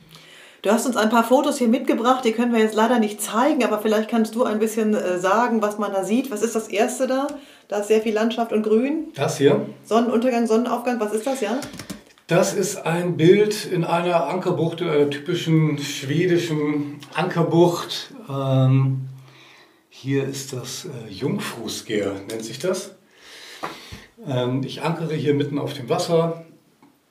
[0.61, 3.63] Du hast uns ein paar Fotos hier mitgebracht, die können wir jetzt leider nicht zeigen,
[3.63, 6.31] aber vielleicht kannst du ein bisschen äh, sagen, was man da sieht.
[6.31, 7.27] Was ist das erste da?
[7.69, 9.07] Da ist sehr viel Landschaft und Grün.
[9.15, 9.65] Das hier?
[9.85, 11.61] Sonnenuntergang, Sonnenaufgang, was ist das, ja?
[12.27, 18.13] Das ist ein Bild in einer Ankerbucht, in einer typischen schwedischen Ankerbucht.
[18.29, 19.07] Ähm,
[19.87, 22.95] hier ist das äh, Jungfrusker, nennt sich das.
[24.27, 26.43] Ähm, ich ankere hier mitten auf dem Wasser.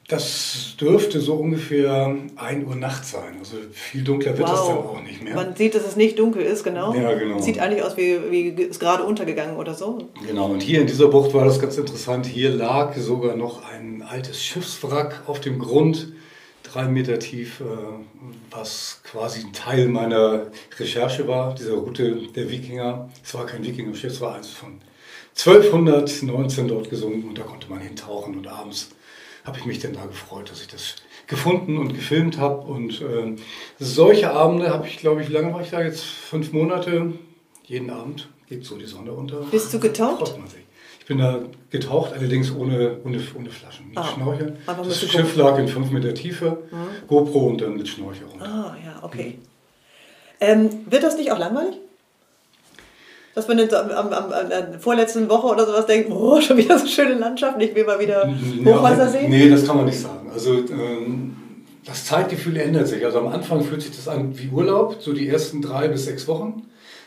[0.08, 3.36] Das dürfte so ungefähr 1 Uhr nachts sein.
[3.38, 4.58] Also viel dunkler wird wow.
[4.58, 5.34] es dann auch nicht mehr.
[5.34, 6.94] Man sieht, dass es nicht dunkel ist, genau.
[6.94, 7.38] Ja, genau.
[7.40, 10.08] Sieht eigentlich aus, wie, wie es gerade untergegangen oder so.
[10.26, 12.24] Genau, und hier in dieser Bucht war das ganz interessant.
[12.24, 16.10] Hier lag sogar noch ein altes Schiffswrack auf dem Grund,
[16.62, 17.64] drei Meter tief, äh,
[18.50, 20.46] was quasi ein Teil meiner
[20.78, 23.10] Recherche war, dieser Route der Wikinger.
[23.22, 24.80] Es war kein Wikinger-Schiff, es war eins von
[25.36, 28.88] 1219 dort gesunken und da konnte man hintauchen und abends
[29.48, 32.66] habe ich mich denn da gefreut, dass ich das gefunden und gefilmt habe.
[32.66, 33.34] Und äh,
[33.78, 36.04] solche Abende habe ich, glaube ich, lange war ich da jetzt?
[36.04, 37.14] Fünf Monate.
[37.64, 39.40] Jeden Abend geht so die Sonne unter.
[39.50, 40.34] Bist du getaucht?
[41.00, 44.58] Ich bin da getaucht, allerdings ohne, ohne, ohne Flaschen, mit ah, Schnorchel.
[44.66, 47.06] Das Schiff lag in fünf Meter Tiefe, mhm.
[47.08, 48.44] GoPro und dann mit Schnorchel runter.
[48.44, 49.38] Ah, ja, okay.
[49.38, 49.42] Mhm.
[50.40, 51.76] Ähm, wird das nicht auch langweilig?
[53.38, 56.77] Dass man in, am, am, am, der vorletzten Woche oder sowas denkt, oh, schon wieder
[56.77, 58.29] so schöne Landschaft, ich will mal wieder
[58.64, 59.31] Hochwasser sehen?
[59.31, 60.29] Nee, das kann man nicht sagen.
[60.33, 61.37] Also ähm,
[61.85, 63.05] das Zeitgefühl ändert sich.
[63.05, 66.27] Also am Anfang fühlt sich das an wie Urlaub, so die ersten drei bis sechs
[66.27, 66.64] Wochen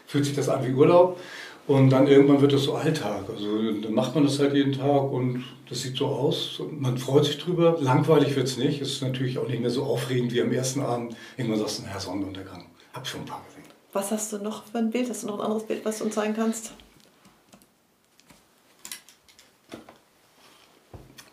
[0.07, 1.19] fühlt sich das an wie Urlaub.
[1.67, 3.25] Und dann irgendwann wird das so Alltag.
[3.33, 6.59] Also dann macht man das halt jeden Tag und das sieht so aus.
[6.59, 7.77] Und man freut sich drüber.
[7.79, 8.81] Langweilig wird es nicht.
[8.81, 11.15] Es ist natürlich auch nicht mehr so aufregend wie am ersten Abend.
[11.37, 12.65] Irgendwann sagst du, naja, Sonnenuntergang.
[12.93, 13.41] Hab schon ein paar.
[13.93, 15.09] Was hast du noch für ein Bild?
[15.09, 16.71] Hast du noch ein anderes Bild, was du uns zeigen kannst?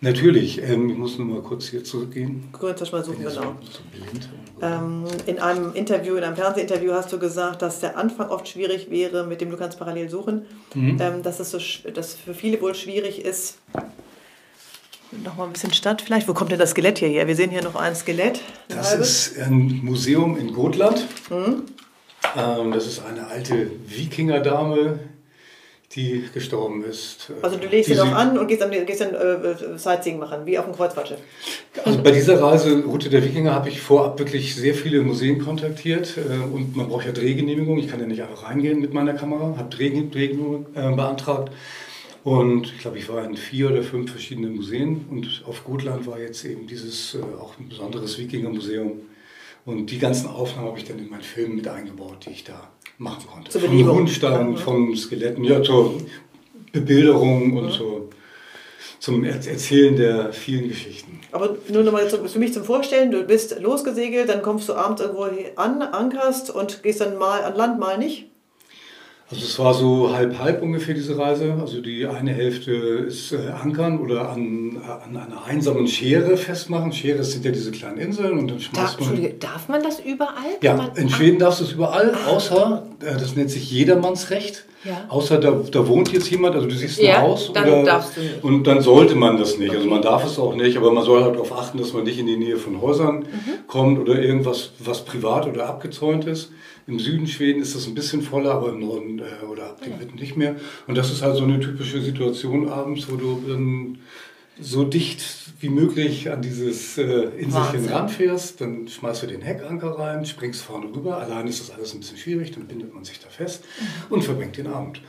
[0.00, 2.48] Natürlich, ähm, ich muss nur mal kurz hier zurückgehen.
[2.52, 3.56] Kurz mal suchen, so- genau.
[3.62, 4.28] so blind.
[4.60, 8.90] Ähm, in einem Interview, in einem Fernsehinterview hast du gesagt, dass der Anfang oft schwierig
[8.90, 10.98] wäre, mit dem du kannst parallel suchen, Mhm.
[11.00, 11.58] ähm, dass es so,
[11.90, 13.58] dass für viele wohl schwierig ist.
[15.24, 16.28] Noch mal ein bisschen Stadt vielleicht.
[16.28, 17.26] Wo kommt denn das Skelett hier her?
[17.26, 18.40] Wir sehen hier noch ein Skelett.
[18.68, 19.28] ein Das halbes.
[19.28, 21.06] ist ein Museum in Gotland.
[21.30, 21.62] Mhm.
[22.36, 24.98] Ähm, das ist eine alte Wikingerdame,
[25.92, 27.30] die gestorben ist.
[27.40, 30.44] Also du legst ihn noch sie- an und gehst dann, gehst dann äh, Sightseeing machen,
[30.44, 31.18] wie auf dem Kreuzfahrtschiff.
[31.84, 36.16] Also bei dieser Reise Route der Wikinger habe ich vorab wirklich sehr viele Museen kontaktiert
[36.18, 37.78] äh, und man braucht ja Drehgenehmigung.
[37.78, 41.52] Ich kann ja nicht einfach reingehen mit meiner Kamera, habe Drehgenehmigung äh, beantragt
[42.22, 46.18] und ich glaube, ich war in vier oder fünf verschiedenen Museen und auf Gotland war
[46.20, 49.00] jetzt eben dieses äh, auch ein besonderes Wikingermuseum
[49.64, 52.70] und die ganzen Aufnahmen habe ich dann in meinen Film mit eingebaut, die ich da
[52.98, 53.50] machen konnte.
[53.50, 53.96] Zur Von Belebung.
[53.98, 54.56] Rundstein, Mhm.
[54.56, 55.94] von Skeletten, ja, zur
[56.72, 58.08] Bebilderung und zur,
[58.98, 61.20] zum Er- Erzählen der vielen Geschichten.
[61.32, 65.00] Aber nur noch mal für mich zum Vorstellen, du bist losgesegelt, dann kommst du abends
[65.02, 68.30] irgendwo an, ankerst und gehst dann mal an Land, mal nicht.
[69.30, 71.54] Also es war so halb-halb ungefähr diese Reise.
[71.60, 76.92] Also die eine Hälfte ist äh, Ankern oder an, an einer einsamen Schere festmachen.
[76.94, 79.08] Schere sind ja diese kleinen Inseln und dann Da, schmeißt man...
[79.10, 80.32] Entschuldige, darf man das überall?
[80.62, 84.64] Ja, man, in Schweden darfst du es überall, außer, äh, das nennt sich Jedermannsrecht.
[84.84, 85.04] Ja.
[85.08, 87.50] Außer da, da wohnt jetzt jemand, also du siehst ein Ja, Haus.
[87.52, 88.42] dann oder, darfst du nicht.
[88.44, 89.74] Und dann sollte man das nicht.
[89.74, 92.18] Also man darf es auch nicht, aber man soll halt darauf achten, dass man nicht
[92.18, 93.26] in die Nähe von Häusern Mhm.
[93.66, 96.50] kommt oder irgendwas, was privat oder abgezäunt ist.
[96.88, 99.98] Im Süden Schweden ist das ein bisschen voller, aber im Norden äh, oder ab dem
[99.98, 100.56] Mitten nicht mehr.
[100.86, 103.98] Und das ist halt so eine typische Situation abends, wo du dann
[104.58, 105.22] so dicht
[105.60, 110.86] wie möglich an dieses äh, Inselchen ranfährst, dann schmeißt du den Heckanker rein, springst vorne
[110.86, 111.18] rüber.
[111.18, 113.64] Allein ist das alles ein bisschen schwierig, dann bindet man sich da fest
[114.08, 115.02] und verbringt den Abend.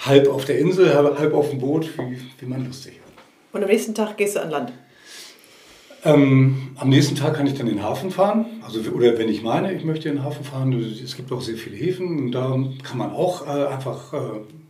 [0.00, 3.12] Halb auf der Insel, halb halb auf dem Boot, wie, wie man lustig hat.
[3.54, 4.72] Und am nächsten Tag gehst du an Land.
[6.04, 8.46] Ähm, am nächsten Tag kann ich dann in den Hafen fahren.
[8.64, 10.72] Also, oder wenn ich meine, ich möchte in den Hafen fahren.
[11.02, 14.18] Es gibt auch sehr viele Häfen und da kann man auch äh, einfach äh,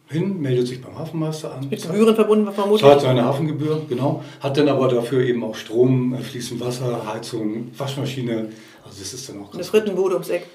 [0.08, 1.68] hin, meldet sich beim Hafenmeister an.
[1.68, 2.88] Mit Gebühren verbunden vermutlich.
[2.88, 4.22] Zahlt seine Hafengebühr, genau.
[4.40, 8.50] Hat dann aber dafür eben auch Strom, äh, fließend Wasser, Heizung, Waschmaschine.
[8.84, 10.46] Also das ist dann auch Eine ganz Frittenbude ums Eck.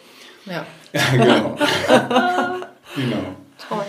[0.45, 0.65] Ja.
[0.91, 1.55] Ja, genau.
[2.95, 3.35] genau.
[3.67, 3.85] Toll.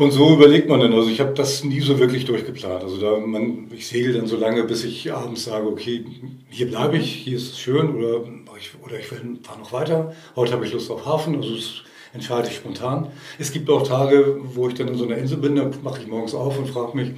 [0.00, 2.82] Und so überlegt man dann, also ich habe das nie so wirklich durchgeplant.
[2.82, 6.06] Also da man, ich segel dann so lange, bis ich abends sage, okay,
[6.48, 8.22] hier bleibe ich, hier ist es schön oder
[8.58, 10.14] ich, oder ich fahre noch weiter.
[10.36, 11.82] Heute habe ich Lust auf Hafen, also das
[12.14, 13.08] entscheide ich spontan.
[13.38, 16.06] Es gibt auch Tage, wo ich dann in so einer Insel bin, da mache ich
[16.06, 17.10] morgens auf und frage mich,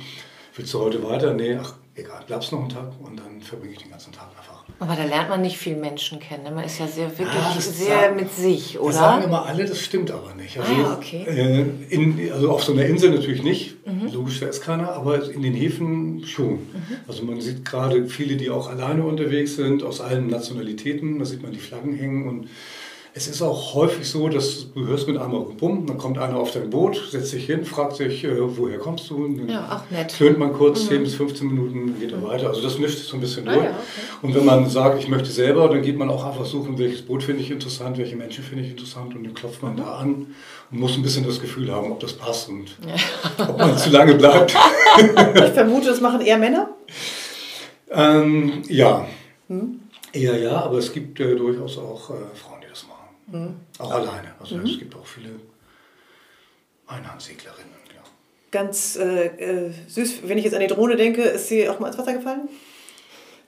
[0.57, 1.35] willst du heute weiter?
[1.35, 4.64] Nee, ach egal, bleibst noch einen Tag und dann verbringe ich den ganzen Tag einfach.
[4.78, 6.44] Aber da lernt man nicht viel Menschen kennen.
[6.44, 6.50] ne?
[6.50, 9.26] Man ist ja sehr wirklich das sehr sagen- mit sich, Das sagen oder?
[9.26, 10.59] immer alle, das stimmt aber nicht.
[10.59, 11.24] Also, Ah, ja, okay.
[11.26, 14.12] äh, in, also auf so einer Insel natürlich nicht, Mhm.
[14.12, 16.61] logisch, da ist keiner, aber in den Häfen schon.
[17.07, 21.42] Also man sieht gerade viele, die auch alleine unterwegs sind, aus allen Nationalitäten, da sieht
[21.42, 22.48] man die Flaggen hängen und
[23.14, 26.51] es ist auch häufig so, dass du hörst mit einmal bumm, dann kommt einer auf
[26.53, 29.25] dein Boot, setzt sich hin, fragt sich, äh, woher kommst du?
[29.25, 30.16] Und dann Ja, ach, nett.
[30.16, 32.48] Tönt man kurz, 10 bis 15 Minuten, geht er weiter.
[32.48, 33.64] Also das mischt sich so ein bisschen Ah, durch.
[33.66, 34.27] ja, okay.
[34.27, 37.22] Und wenn man sagt, ich möchte selber, dann geht man auch einfach suchen, welches Boot
[37.22, 40.29] finde ich interessant, welche Menschen finde ich interessant und dann klopft man da an
[40.70, 42.64] und muss ein bisschen das Gefühl haben, ob das passt und
[43.46, 44.55] ob man zu lange bleibt.
[44.98, 46.68] Ich vermute, das machen eher Männer.
[47.90, 49.07] ähm, ja,
[50.12, 52.62] eher ja, aber es gibt äh, durchaus auch äh, Frauen,
[53.33, 53.66] machen.
[53.79, 54.35] Auch alleine.
[54.40, 55.31] Also es gibt auch viele
[56.87, 57.73] Einhandseglerinnen.
[57.95, 58.03] Ja.
[58.51, 61.88] Ganz äh, äh, süß, wenn ich jetzt an die Drohne denke, ist sie auch mal
[61.88, 62.49] ins Wasser gefallen?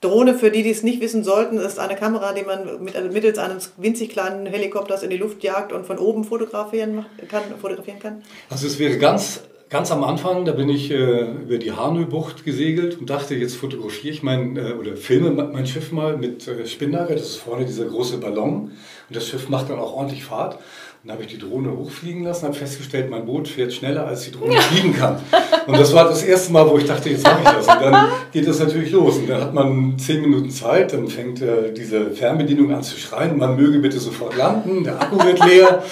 [0.01, 3.09] Drohne, für die, die es nicht wissen sollten, ist eine Kamera, die man mit, also
[3.09, 7.43] mittels eines winzig kleinen Helikopters in die Luft jagt und von oben fotografieren kann.
[7.59, 8.23] Fotografieren kann.
[8.49, 12.99] Also es wäre ganz, ganz am Anfang, da bin ich äh, über die Hanö-Bucht gesegelt
[12.99, 17.13] und dachte, jetzt fotografiere ich mein, äh, oder filme mein Schiff mal mit äh, Spinnaker,
[17.13, 18.71] das ist vorne dieser große Ballon
[19.09, 20.59] und das Schiff macht dann auch ordentlich Fahrt.
[21.05, 24.31] Dann habe ich die Drohne hochfliegen lassen, habe festgestellt, mein Boot fährt schneller, als die
[24.31, 25.19] Drohne fliegen kann.
[25.67, 27.67] Und das war das erste Mal, wo ich dachte, jetzt mache ich das.
[27.67, 29.17] Und dann geht das natürlich los.
[29.17, 33.37] Und dann hat man zehn Minuten Zeit, dann fängt äh, diese Fernbedienung an zu schreien,
[33.37, 35.83] man möge bitte sofort landen, der Akku wird leer.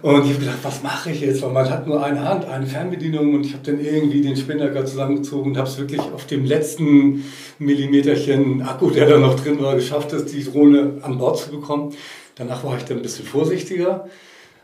[0.00, 1.42] Und ich habe gedacht, was mache ich jetzt?
[1.42, 4.86] Weil man hat nur eine Hand, eine Fernbedienung und ich habe dann irgendwie den Spinnaker
[4.86, 7.24] zusammengezogen und habe es wirklich auf dem letzten
[7.58, 11.92] Millimeterchen Akku, der da noch drin war, geschafft, die Drohne an Bord zu bekommen.
[12.36, 14.06] Danach war ich dann ein bisschen vorsichtiger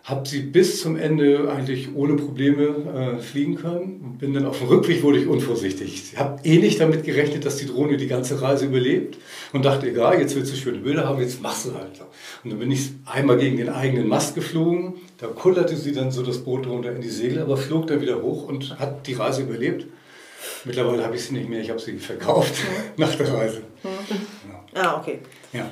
[0.05, 4.17] habe sie bis zum Ende eigentlich ohne Probleme äh, fliegen können.
[4.19, 6.13] Bin dann auf dem Rückweg wurde ich unvorsichtig.
[6.13, 9.19] Ich habe eh nicht damit gerechnet, dass die Drohne die ganze Reise überlebt
[9.53, 12.01] und dachte, egal, jetzt willst du schöne Bilder haben, jetzt machst du halt.
[12.43, 14.95] Und dann bin ich einmal gegen den eigenen Mast geflogen.
[15.19, 18.23] Da kullerte sie dann so das Boot runter in die Segel, aber flog dann wieder
[18.23, 19.87] hoch und hat die Reise überlebt.
[20.65, 22.55] Mittlerweile habe ich sie nicht mehr, ich habe sie verkauft
[22.97, 23.63] nach der Reise.
[23.85, 24.83] Ja.
[24.83, 25.19] Ah, okay.
[25.53, 25.71] Ja.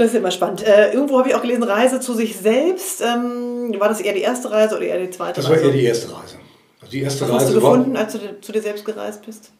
[0.00, 0.66] Das ist immer spannend.
[0.66, 3.02] Äh, irgendwo habe ich auch gelesen, Reise zu sich selbst.
[3.02, 5.56] Ähm, war das eher die erste Reise oder eher die zweite das Reise?
[5.56, 6.36] Das war eher die erste Reise.
[6.80, 9.52] Also die erste Was Reise hast du gefunden, als du zu dir selbst gereist bist?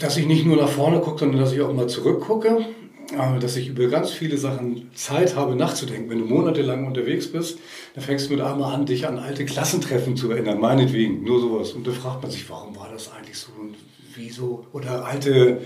[0.00, 2.64] Dass ich nicht nur nach vorne gucke, sondern dass ich auch mal zurückgucke.
[3.12, 6.08] Äh, dass ich über ganz viele Sachen Zeit habe nachzudenken.
[6.08, 7.58] Wenn du monatelang unterwegs bist,
[7.94, 11.72] dann fängst du mit einmal an, dich an alte Klassentreffen zu erinnern, meinetwegen, nur sowas.
[11.72, 13.74] Und da fragt man sich, warum war das eigentlich so und
[14.14, 14.64] wieso?
[14.72, 15.60] Oder alte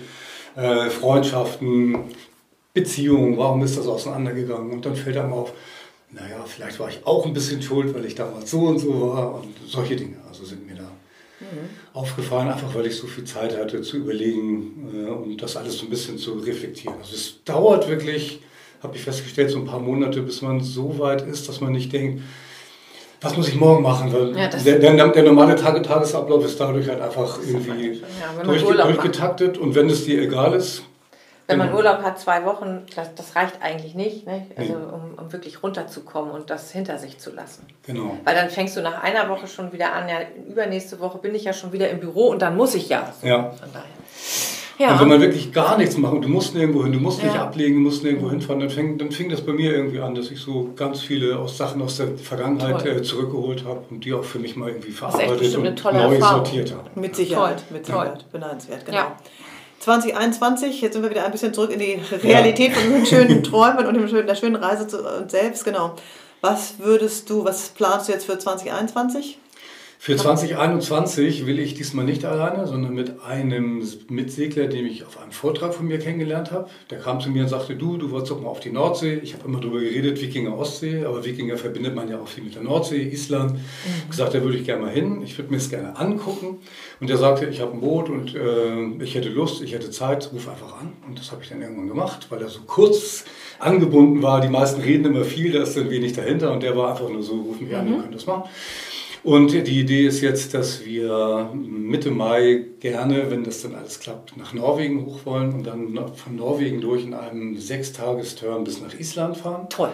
[0.57, 2.11] äh, Freundschaften,
[2.73, 4.71] Beziehung, warum ist das auseinandergegangen?
[4.71, 5.53] Und dann fällt einem auf,
[6.13, 9.35] naja, vielleicht war ich auch ein bisschen schuld, weil ich damals so und so war
[9.37, 10.17] und solche Dinge.
[10.29, 10.91] Also sind mir da
[11.41, 11.69] mhm.
[11.93, 15.87] aufgefallen, einfach weil ich so viel Zeit hatte zu überlegen äh, und das alles so
[15.87, 16.97] ein bisschen zu reflektieren.
[17.01, 18.41] Also es dauert wirklich,
[18.83, 21.93] habe ich festgestellt, so ein paar Monate, bis man so weit ist, dass man nicht
[21.93, 22.23] denkt,
[23.21, 24.13] was muss ich morgen machen?
[24.13, 28.63] Weil ja, der, der, der, normale Tage Tagesablauf ist dadurch halt einfach irgendwie ja, durch,
[28.63, 29.59] durchgetaktet.
[29.59, 30.85] Und wenn es dir egal ist,
[31.51, 31.79] wenn man genau.
[31.79, 34.47] Urlaub hat, zwei Wochen, das, das reicht eigentlich nicht, ne?
[34.57, 37.67] also, um, um, wirklich runterzukommen und das hinter sich zu lassen.
[37.87, 38.17] Genau.
[38.25, 40.17] Weil dann fängst du nach einer Woche schon wieder an, ja,
[40.49, 43.13] übernächste Woche bin ich ja schon wieder im Büro und dann muss ich ja.
[43.21, 43.51] So, ja.
[43.51, 43.85] Von daher.
[44.81, 44.93] Ja.
[44.93, 47.35] Und wenn man wirklich gar nichts macht und du musst nirgendwo hin, du musst nicht
[47.35, 47.43] ja.
[47.43, 50.31] ablegen, du musst nirgendwo hinfahren, dann fing, dann fing das bei mir irgendwie an, dass
[50.31, 54.25] ich so ganz viele aus Sachen aus der Vergangenheit äh, zurückgeholt habe und die auch
[54.25, 56.47] für mich mal irgendwie verarbeitet und neu Erfahrung.
[56.47, 56.89] sortiert habe.
[56.99, 57.77] Mit Sicherheit, Toll.
[57.77, 58.97] mit Sicherheit, beneidenswert, genau.
[58.97, 59.17] Ja.
[59.81, 62.75] 2021, jetzt sind wir wieder ein bisschen zurück in die Realität ja.
[62.75, 65.97] von unseren schönen Träumen und der schönen Reise zu uns selbst, genau.
[66.43, 69.39] Was würdest du, was planst du jetzt für 2021?
[70.03, 75.31] Für 2021 will ich diesmal nicht alleine, sondern mit einem Mitsegler, den ich auf einem
[75.31, 76.71] Vortrag von mir kennengelernt habe.
[76.89, 79.21] Der kam zu mir und sagte, du, du wolltest doch mal auf die Nordsee.
[79.23, 82.55] Ich habe immer darüber geredet, Wikinger Ostsee, aber Wikinger verbindet man ja auch viel mit
[82.55, 83.53] der Nordsee, Island.
[83.53, 84.09] Mhm.
[84.09, 86.61] gesagt, da würde ich gerne mal hin, ich würde mir das gerne angucken.
[86.99, 90.31] Und er sagte, ich habe ein Boot und äh, ich hätte Lust, ich hätte Zeit,
[90.33, 90.95] ruf einfach an.
[91.07, 93.27] Und das habe ich dann irgendwann gemacht, weil er so kurz
[93.59, 94.41] angebunden war.
[94.41, 97.23] Die meisten reden immer viel, da ist dann wenig dahinter und der war einfach nur
[97.23, 97.91] so, ruf mich an, mhm.
[97.91, 98.49] wir können das machen.
[99.23, 104.37] Und die Idee ist jetzt, dass wir Mitte Mai gerne, wenn das dann alles klappt,
[104.37, 109.37] nach Norwegen hoch wollen und dann von Norwegen durch in einem Sechstagesturn bis nach Island
[109.37, 109.67] fahren.
[109.69, 109.91] Toll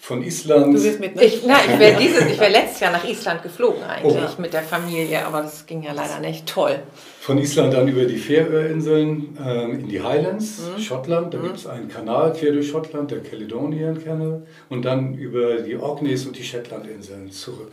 [0.00, 0.74] von Island.
[0.74, 1.24] Du wirst mit, ne?
[1.24, 1.78] Ich, ich wäre
[2.40, 4.40] wär letztes Jahr nach Island geflogen eigentlich oh.
[4.40, 6.46] mit der Familie, aber das ging ja leider nicht.
[6.46, 6.78] Toll.
[7.20, 10.80] Von Island dann über die Färöerinseln äh, in die Highlands, mhm.
[10.80, 11.34] Schottland.
[11.34, 11.42] Da mhm.
[11.42, 14.46] gibt es einen Kanal quer durch Schottland, der Caledonian Canal.
[14.70, 17.72] Und dann über die Orkneys und die Shetlandinseln zurück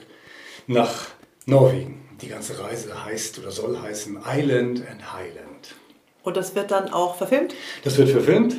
[0.67, 1.07] nach
[1.45, 2.01] Norwegen.
[2.21, 5.75] Die ganze Reise heißt oder soll heißen Island and Highland.
[6.23, 7.53] Und das wird dann auch verfilmt?
[7.83, 8.55] Das wird verfilmt.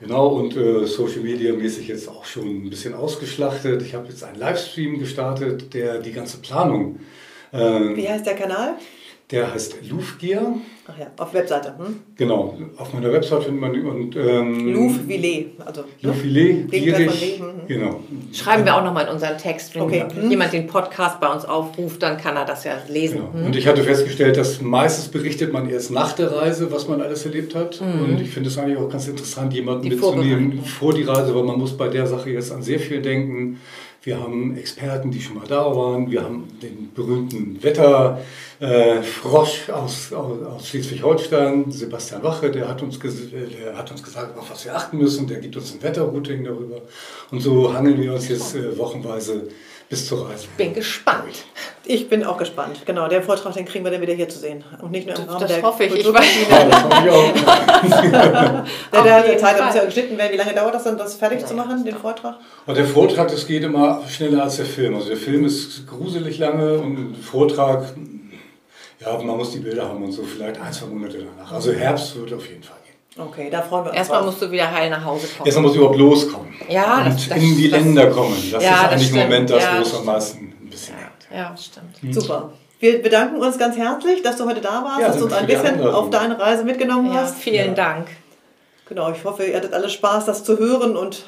[0.00, 3.82] Genau, und äh, Social Media mäßig jetzt auch schon ein bisschen ausgeschlachtet.
[3.82, 7.00] Ich habe jetzt einen Livestream gestartet, der die ganze Planung.
[7.52, 8.74] Äh, Wie heißt der Kanal?
[9.30, 10.54] Der heißt Louvgear.
[10.86, 11.74] Ach ja, auf Webseite.
[11.76, 11.96] Hm?
[12.16, 17.68] Genau, auf meiner Webseite findet man und ähm, Louvvillet, also Louvvillet, gierig, mhm.
[17.68, 18.00] genau.
[18.32, 20.06] Schreiben wir auch nochmal in unseren Text, wenn okay.
[20.10, 20.30] Hm.
[20.30, 23.18] jemand den Podcast bei uns aufruft, dann kann er das ja lesen.
[23.18, 23.32] Genau.
[23.34, 23.46] Hm?
[23.46, 27.26] Und ich hatte festgestellt, dass meistens berichtet man erst nach der Reise, was man alles
[27.26, 27.82] erlebt hat.
[27.82, 28.04] Mhm.
[28.04, 31.44] Und ich finde es eigentlich auch ganz interessant, jemanden die mitzunehmen vor die Reise, weil
[31.44, 33.60] man muss bei der Sache jetzt an sehr viel denken.
[34.08, 36.10] Wir haben Experten, die schon mal da waren.
[36.10, 42.98] Wir haben den berühmten Wetterfrosch äh, aus, aus, aus Schleswig-Holstein, Sebastian Wache, der hat, uns
[42.98, 45.26] der hat uns gesagt, auf was wir achten müssen.
[45.26, 46.80] Der gibt uns ein Wetterrouting darüber.
[47.30, 49.48] Und so hangeln wir uns jetzt äh, wochenweise
[49.88, 50.46] bis zur Reise.
[50.56, 51.46] Bin gespannt.
[51.84, 52.82] Ich bin auch gespannt.
[52.84, 54.62] Genau, der Vortrag, den kriegen wir dann wieder hier zu sehen.
[54.82, 55.94] Und nicht nur im Rahmen das der hoffe ich.
[55.94, 56.26] ich weiß.
[56.50, 57.32] Ja, das hoffe ich auch.
[58.92, 60.32] der, der, muss ja geschnitten werden.
[60.32, 62.36] Wie lange dauert das dann, das fertig zu machen, den Vortrag?
[62.66, 64.94] Und der Vortrag, das geht immer schneller als der Film.
[64.94, 67.94] Also der Film ist gruselig lange und der Vortrag,
[69.00, 71.52] ja, man muss die Bilder haben und so, vielleicht ein, zwei Monate danach.
[71.52, 72.87] Also Herbst wird auf jeden Fall gehen.
[73.18, 73.98] Okay, da freuen wir uns.
[73.98, 75.46] Erstmal musst du wieder heil nach Hause kommen.
[75.46, 76.54] Erstmal muss du überhaupt loskommen.
[76.68, 78.36] Ja, und das, das, in die das, Länder kommen.
[78.52, 79.24] Das ja, ist das eigentlich im stimmt.
[79.24, 81.28] Moment das, Ja, wo es am meisten ein bisschen hängt.
[81.34, 82.02] Ja, stimmt.
[82.02, 82.12] Hm.
[82.12, 82.52] Super.
[82.80, 85.46] Wir bedanken uns ganz herzlich, dass du heute da warst, Ja, dass du uns ein
[85.46, 87.38] bisschen auf deine Reise mitgenommen Ja, hast.
[87.38, 87.74] vielen Ja.
[87.74, 88.06] Dank.
[88.88, 91.24] Genau, ich hoffe, ihr hattet alle Spaß, das zu hören und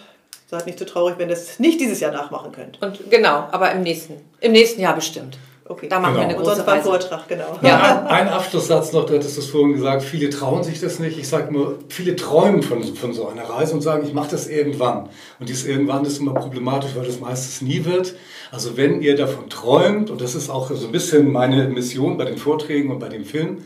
[0.46, 2.81] seid nicht zu traurig, wenn ihr es nicht dieses Jahr nachmachen könnt.
[2.81, 5.38] Und genau, aber im nächsten, im nächsten Jahr bestimmt.
[5.70, 5.87] Okay.
[5.88, 6.30] Da machen wir Genau.
[6.30, 6.83] eine Und große Reise.
[6.83, 7.56] Vortrag, genau.
[7.62, 8.04] Ja.
[8.09, 11.16] Ein, ein Abschlusssatz noch, du hattest es vorhin gesagt, viele trauen sich das nicht.
[11.16, 14.48] Ich sage nur, viele träumen von, von so einer Reise und sagen, ich mache das
[14.48, 15.09] irgendwann.
[15.38, 18.16] Und dieses irgendwann ist immer problematisch, weil das meistens nie wird.
[18.50, 22.24] Also wenn ihr davon träumt, und das ist auch so ein bisschen meine Mission bei
[22.24, 23.59] den Vorträgen und bei dem Film,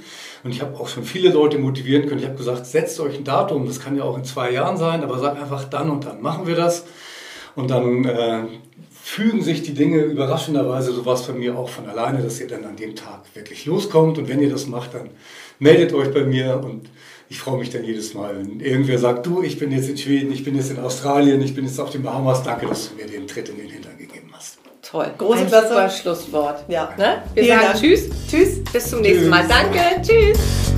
[0.43, 2.21] und ich habe auch schon viele Leute motivieren können.
[2.21, 5.03] Ich habe gesagt, setzt euch ein Datum, das kann ja auch in zwei Jahren sein,
[5.03, 6.85] aber sagt einfach, dann und dann machen wir das.
[7.57, 8.41] Und dann äh,
[9.05, 12.49] fügen sich die Dinge überraschenderweise, so war es bei mir auch von alleine, dass ihr
[12.49, 14.17] dann an dem Tag wirklich loskommt.
[14.17, 15.11] Und wenn ihr das macht, dann
[15.59, 16.89] meldet euch bei mir und
[17.29, 20.33] ich freue mich dann jedes Mal, wenn irgendwer sagt, du, ich bin jetzt in Schweden,
[20.33, 23.07] ich bin jetzt in Australien, ich bin jetzt auf den Bahamas, danke, dass du mir
[23.07, 24.57] den Tritt in den Hintern gegeben hast.
[24.81, 25.13] Toll.
[25.19, 25.69] Große Ein Klasse.
[25.69, 26.65] super Schlusswort.
[26.69, 26.95] Ja.
[26.97, 27.23] Ne?
[27.35, 27.81] Wir Vielen sagen Dank.
[27.81, 28.09] Tschüss.
[28.31, 28.65] Tschüss.
[28.73, 29.31] Bis zum nächsten Tschüss.
[29.31, 29.47] Mal.
[29.47, 29.81] Danke.
[30.01, 30.74] Tschüss.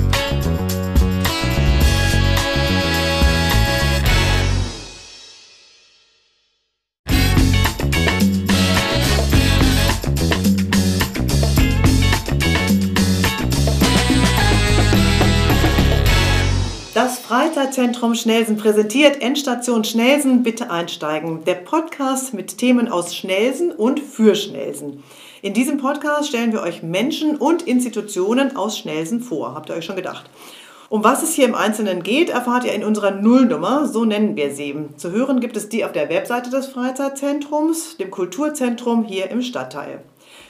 [17.57, 21.43] Freizeitzentrum Schnelsen präsentiert Endstation Schnelsen, bitte einsteigen.
[21.47, 25.03] Der Podcast mit Themen aus Schnelsen und für Schnelsen.
[25.41, 29.55] In diesem Podcast stellen wir euch Menschen und Institutionen aus Schnelsen vor.
[29.55, 30.29] Habt ihr euch schon gedacht?
[30.91, 34.55] Um was es hier im Einzelnen geht, erfahrt ihr in unserer Nullnummer, so nennen wir
[34.55, 34.75] sie.
[34.99, 40.03] Zu hören gibt es die auf der Webseite des Freizeitzentrums, dem Kulturzentrum hier im Stadtteil.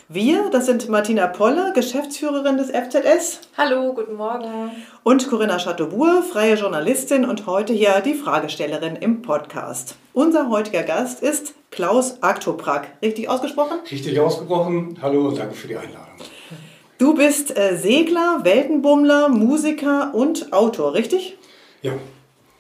[0.09, 4.71] Wir, das sind Martina Polle, Geschäftsführerin des FZS, Hallo, guten Morgen.
[5.03, 9.97] und Corinna Chateaubourg, freie Journalistin und heute hier die Fragestellerin im Podcast.
[10.12, 12.87] Unser heutiger Gast ist Klaus Aktoprak.
[13.03, 13.79] Richtig ausgesprochen?
[13.90, 16.05] Richtig ausgebrochen, hallo und danke für die Einladung.
[16.99, 21.37] Du bist äh, Segler, Weltenbummler, Musiker und Autor, richtig?
[21.83, 21.92] Ja,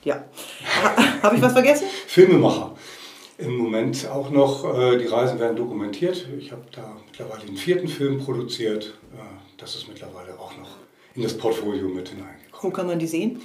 [0.02, 0.16] Ja.
[0.16, 1.86] Ha, Habe ich was vergessen?
[2.08, 2.75] Filmemacher.
[3.38, 6.26] Im Moment auch noch, äh, die Reisen werden dokumentiert.
[6.38, 8.94] Ich habe da mittlerweile den vierten Film produziert.
[9.14, 9.18] Äh,
[9.58, 10.76] das ist mittlerweile auch noch
[11.14, 12.62] in das Portfolio mit hineingekommen.
[12.62, 13.42] Wo kann man die sehen?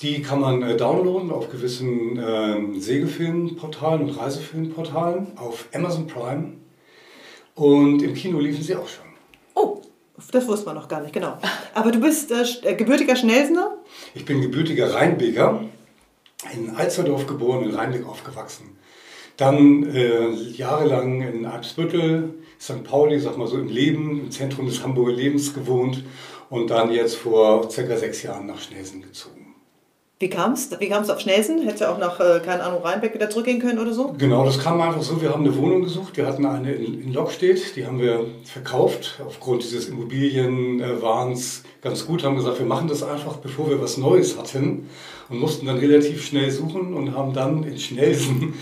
[0.00, 6.52] Die kann man äh, downloaden auf gewissen ähm, Segelfilmportalen und Reisefilmportalen, auf Amazon Prime.
[7.54, 9.04] Und im Kino liefen sie auch schon.
[9.54, 9.82] Oh,
[10.30, 11.36] das wusste man noch gar nicht, genau.
[11.74, 13.76] Aber du bist äh, äh, gebürtiger Schnelsener?
[14.14, 15.64] Ich bin gebürtiger Rheinbeker,
[16.54, 18.78] in Alsterdorf geboren, in Rheinbeck aufgewachsen.
[19.38, 22.84] Dann äh, jahrelang in Eibsbüttel, St.
[22.84, 26.02] Pauli, sag mal so im Leben, im Zentrum des Hamburger Lebens gewohnt
[26.50, 29.54] und dann jetzt vor circa sechs Jahren nach Schnelsen gezogen.
[30.20, 30.70] Wie kam's?
[30.80, 31.62] Wie kam's auf Schnelsen?
[31.62, 34.16] Hättest du auch nach, äh, keine Ahnung, Rheinbeck wieder zurückgehen können oder so?
[34.18, 35.22] Genau, das kam einfach so.
[35.22, 36.16] Wir haben eine Wohnung gesucht.
[36.16, 39.20] Wir hatten eine in, in Lockstedt, die haben wir verkauft.
[39.24, 44.36] Aufgrund dieses Immobilienwahns ganz gut, haben gesagt, wir machen das einfach, bevor wir was Neues
[44.36, 44.88] hatten.
[45.28, 48.54] Und mussten dann relativ schnell suchen und haben dann in Schnelsen,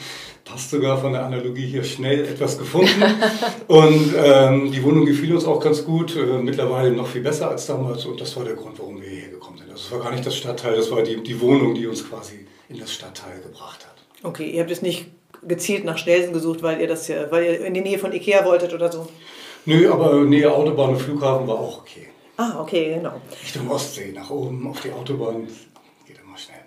[0.46, 3.02] passt sogar von der Analogie hier, schnell etwas gefunden.
[3.66, 7.66] und ähm, die Wohnung gefiel uns auch ganz gut, äh, mittlerweile noch viel besser als
[7.66, 8.06] damals.
[8.06, 9.70] Und das war der Grund, warum wir hierher gekommen sind.
[9.70, 12.46] Also es war gar nicht das Stadtteil, das war die, die Wohnung, die uns quasi
[12.68, 13.96] in das Stadtteil gebracht hat.
[14.22, 15.06] Okay, ihr habt jetzt nicht
[15.46, 18.44] gezielt nach Schnelsen gesucht, weil ihr das ja, weil ihr in die Nähe von Ikea
[18.44, 19.08] wolltet oder so.
[19.64, 22.08] Nö, aber Nähe Autobahn und Flughafen war auch okay.
[22.36, 23.20] Ah, okay, genau.
[23.42, 25.48] Richtung Ostsee, nach oben auf die Autobahn.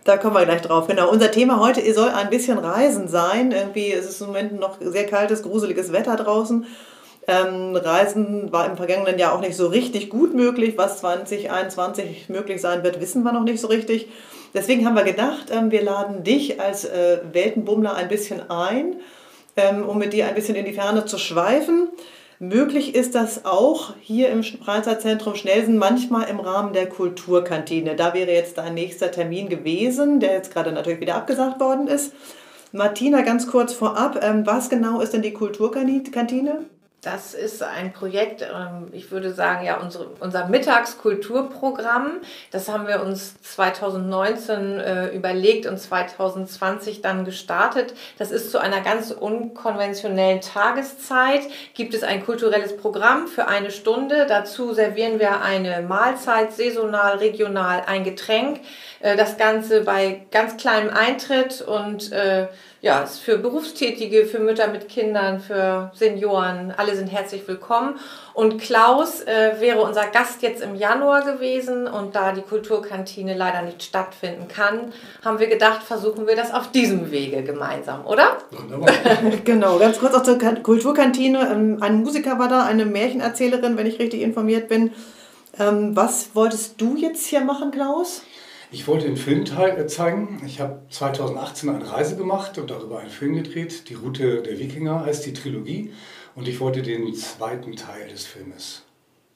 [0.10, 0.88] Da kommen wir gleich drauf.
[0.88, 1.12] Genau.
[1.12, 3.52] Unser Thema heute soll ein bisschen Reisen sein.
[3.52, 6.66] Irgendwie ist es im Moment noch sehr kaltes, gruseliges Wetter draußen.
[7.28, 10.80] Ähm, Reisen war im vergangenen Jahr auch nicht so richtig gut möglich.
[10.80, 14.08] Was 2021 möglich sein wird, wissen wir noch nicht so richtig.
[14.56, 18.96] Deswegen haben wir gedacht, ähm, wir laden dich als äh, Weltenbummler ein bisschen ein,
[19.58, 21.88] ähm, um mit dir ein bisschen in die Ferne zu schweifen.
[22.42, 27.98] Möglich ist das auch hier im Freizeitzentrum Schnelsen, manchmal im Rahmen der Kulturkantine.
[27.98, 32.14] Da wäre jetzt dein nächster Termin gewesen, der jetzt gerade natürlich wieder abgesagt worden ist.
[32.72, 36.64] Martina, ganz kurz vorab, ähm, was genau ist denn die Kulturkantine?
[37.02, 42.20] Das ist ein Projekt, ähm, ich würde sagen, ja, unsere, unser Mittagskulturprogramm.
[42.52, 47.94] Das haben wir uns 2019 äh, überlegt und 2020 dann gestartet.
[48.18, 51.44] Das ist zu einer ganz unkonventionellen Tageszeit.
[51.74, 54.26] Gibt es ein kulturelles Programm für eine Stunde.
[54.28, 58.60] Dazu servieren wir eine Mahlzeit, saisonal, regional, ein Getränk.
[59.00, 62.48] Äh, das Ganze bei ganz kleinem Eintritt und äh,
[62.82, 66.74] ja, ist für Berufstätige, für Mütter mit Kindern, für Senioren.
[66.76, 68.00] Alle sind herzlich willkommen.
[68.34, 71.88] Und Klaus äh, wäre unser Gast jetzt im Januar gewesen.
[71.88, 74.94] Und da die Kulturkantine leider nicht stattfinden kann,
[75.26, 78.38] haben wir gedacht, versuchen wir das auf diesem Wege gemeinsam, oder?
[78.52, 78.94] Wunderbar.
[79.44, 81.50] genau, ganz kurz auch zur Kulturkantine.
[81.52, 84.94] Ähm, ein Musiker war da, eine Märchenerzählerin, wenn ich richtig informiert bin.
[85.60, 88.22] Ähm, was wolltest du jetzt hier machen, Klaus?
[88.72, 90.42] Ich wollte den Film äh, zeigen.
[90.46, 93.90] Ich habe 2018 eine Reise gemacht und darüber einen Film gedreht.
[93.90, 95.92] Die Route der Wikinger heißt die Trilogie.
[96.36, 98.84] Und ich wollte den zweiten Teil des Filmes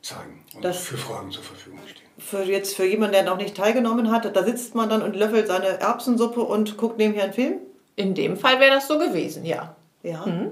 [0.02, 2.04] zeigen und das für Fragen zur Verfügung stehen.
[2.18, 5.48] Für jetzt für jemanden, der noch nicht teilgenommen hat, da sitzt man dann und löffelt
[5.48, 7.56] seine Erbsensuppe und guckt nebenher einen Film?
[7.96, 9.76] In dem Fall wäre das so gewesen, ja.
[10.04, 10.26] Ja.
[10.26, 10.52] Mhm.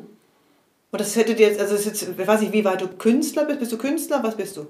[0.91, 3.45] Und das hätte dir jetzt, also ist jetzt, ich weiß nicht, wie weit du Künstler
[3.45, 3.59] bist.
[3.59, 4.23] Bist du Künstler?
[4.23, 4.67] Was bist du?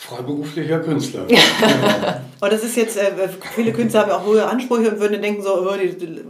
[0.00, 1.22] Freiberuflicher Künstler.
[2.40, 5.42] und das ist jetzt, äh, viele Künstler haben ja auch hohe Ansprüche und würden denken,
[5.42, 6.24] so, oh, die, die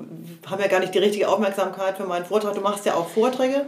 [0.46, 2.54] haben ja gar nicht die richtige Aufmerksamkeit für meinen Vortrag.
[2.54, 3.66] Du machst ja auch Vorträge.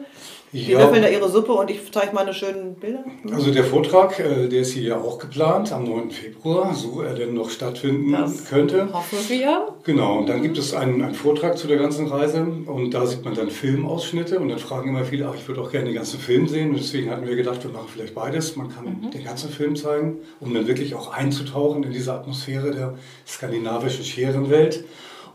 [0.53, 0.80] Die ja.
[0.80, 3.05] löffeln da ihre Suppe und ich zeige meine schönen Bilder.
[3.32, 6.11] Also der Vortrag, äh, der ist hier ja auch geplant am 9.
[6.11, 8.92] Februar, so er denn noch stattfinden das könnte.
[8.92, 9.68] Hoffen wir.
[9.84, 13.24] Genau, und dann gibt es einen, einen Vortrag zu der ganzen Reise und da sieht
[13.24, 16.18] man dann Filmausschnitte und dann fragen immer viele, ach, ich würde auch gerne den ganzen
[16.18, 18.57] Film sehen und deswegen hatten wir gedacht, wir machen vielleicht beides.
[18.57, 19.11] Man kann mhm.
[19.12, 22.94] den ganzen Film zeigen, um dann wirklich auch einzutauchen in diese Atmosphäre der
[23.24, 24.84] skandinavischen Scherenwelt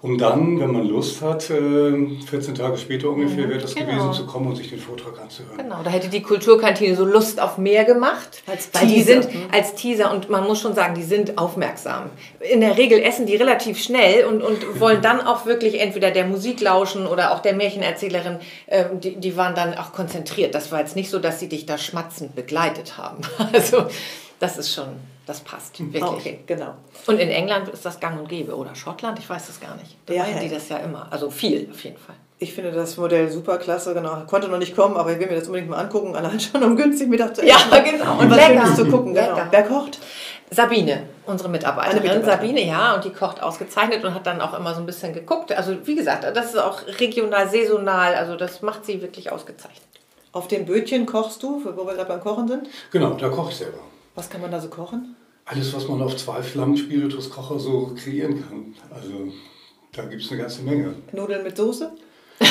[0.01, 3.91] um dann, wenn man Lust hat, 14 äh, Tage später ungefähr mhm, wäre das genau.
[3.91, 5.57] gewesen, zu kommen und sich den Vortrag anzuhören.
[5.57, 8.43] Genau, da hätte die Kulturkantine so Lust auf mehr gemacht.
[8.45, 8.85] Als Teaser.
[8.85, 9.41] die sind mhm.
[9.51, 12.09] als Teaser und man muss schon sagen, die sind aufmerksam.
[12.39, 16.25] In der Regel essen die relativ schnell und, und wollen dann auch wirklich entweder der
[16.25, 20.55] Musik lauschen oder auch der Märchenerzählerin, äh, die, die waren dann auch konzentriert.
[20.55, 23.21] Das war jetzt nicht so, dass sie dich da schmatzend begleitet haben.
[23.55, 23.85] Also
[24.39, 24.87] das ist schon
[25.25, 26.03] das passt wirklich.
[26.03, 26.75] Okay, genau.
[27.07, 29.97] Und in England ist das gang und gäbe oder Schottland, ich weiß das gar nicht.
[30.05, 31.07] Da ja, machen die das ja immer.
[31.09, 32.15] Also viel auf jeden Fall.
[32.37, 34.23] Ich finde das Modell super klasse, genau.
[34.27, 36.75] Konnte noch nicht kommen, aber ich will mir das unbedingt mal angucken, allein schon um
[36.75, 37.71] günstig Mittag zu essen.
[37.71, 38.19] Ja, genau.
[38.19, 39.37] Und was Schönes zu gucken, genau.
[39.49, 39.99] Wer kocht?
[40.51, 42.03] Sabine, unsere Mitarbeiterin.
[42.03, 42.37] Mitarbeiterin.
[42.37, 45.53] Sabine, ja, und die kocht ausgezeichnet und hat dann auch immer so ein bisschen geguckt.
[45.53, 49.81] Also wie gesagt, das ist auch regional, saisonal, also das macht sie wirklich ausgezeichnet.
[50.33, 52.67] Auf dem Bötchen kochst du, wo wir gerade beim Kochen sind?
[52.91, 53.79] Genau, da koche ich selber.
[54.15, 55.15] Was kann man da so kochen?
[55.43, 58.73] Alles, was man auf zwei Flammen Spirituskocher so kreieren kann.
[58.89, 59.31] Also
[59.91, 60.95] da gibt es eine ganze Menge.
[61.11, 61.91] Nudeln mit Soße?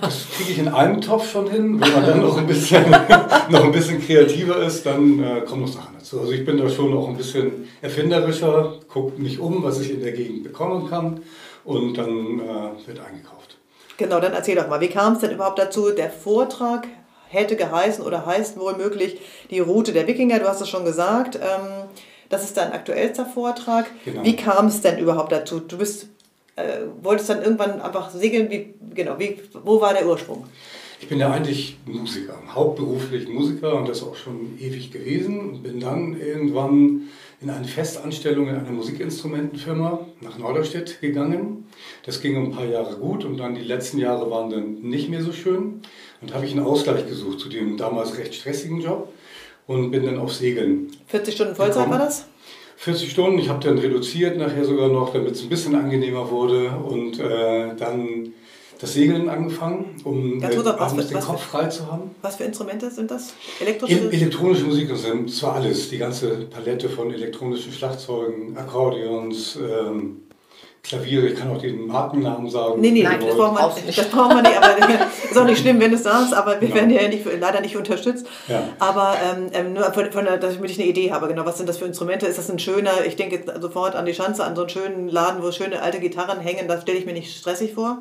[0.00, 1.80] Das kriege ich in einem Topf schon hin.
[1.80, 2.90] Wenn man dann noch ein bisschen,
[3.50, 6.20] noch ein bisschen kreativer ist, dann äh, kommen noch Sachen dazu.
[6.20, 10.00] Also ich bin da schon auch ein bisschen erfinderischer, gucke mich um, was ich in
[10.02, 11.22] der Gegend bekommen kann
[11.64, 13.58] und dann äh, wird eingekauft.
[13.96, 15.90] Genau, dann erzähl doch mal, wie kam es denn überhaupt dazu?
[15.92, 16.88] Der Vortrag
[17.32, 19.18] hätte geheißen oder heißt wohl möglich
[19.50, 21.36] die Route der Wikinger, du hast es schon gesagt.
[21.36, 21.88] Ähm,
[22.28, 23.86] das ist dein aktuellster Vortrag.
[24.04, 24.24] Genau.
[24.24, 25.60] Wie kam es denn überhaupt dazu?
[25.60, 26.08] Du bist,
[26.56, 26.62] äh,
[27.02, 28.50] wolltest dann irgendwann einfach segeln.
[28.50, 30.46] Wie, genau, wie, wo war der Ursprung?
[31.00, 35.60] Ich bin ja eigentlich Musiker, hauptberuflich Musiker und das auch schon ewig gewesen.
[35.62, 37.08] Bin dann irgendwann
[37.42, 41.64] in eine Festanstellung in einer Musikinstrumentenfirma nach Norderstedt gegangen.
[42.06, 45.22] Das ging ein paar Jahre gut und dann die letzten Jahre waren dann nicht mehr
[45.22, 45.82] so schön.
[46.22, 49.12] Und habe ich einen Ausgleich gesucht zu dem damals recht stressigen Job
[49.66, 50.90] und bin dann auf Segeln.
[51.08, 51.98] 40 Stunden Vollzeit gekommen.
[51.98, 52.26] war das?
[52.76, 56.70] 40 Stunden, ich habe dann reduziert nachher sogar noch, damit es ein bisschen angenehmer wurde
[56.70, 58.32] und äh, dann
[58.80, 62.10] das Segeln angefangen, um äh, abends den Kopf frei zu haben.
[62.20, 63.34] Was für Instrumente sind das?
[63.60, 63.94] Elektrische?
[63.94, 70.22] E elektronische Musik sind zwar alles, die ganze Palette von elektronischen Schlagzeugen, Akkordeons, ähm,
[70.82, 72.80] Klaviere, ich kann auch den Markennamen sagen.
[72.80, 74.56] Nee, nee, Nein, das brauchen, wir, das brauchen wir nicht.
[74.56, 74.76] Aber
[75.30, 76.74] ist auch nicht schlimm, wenn du es sagst, aber wir genau.
[76.74, 78.26] werden ja nicht, leider nicht unterstützt.
[78.48, 78.64] Ja.
[78.80, 81.78] Aber ähm, ähm nur von, von, damit ich eine Idee habe, genau, was sind das
[81.78, 82.26] für Instrumente?
[82.26, 85.40] Ist das ein schöner, ich denke sofort an die Schanze, an so einen schönen Laden,
[85.42, 87.98] wo schöne alte Gitarren hängen, das stelle ich mir nicht stressig vor?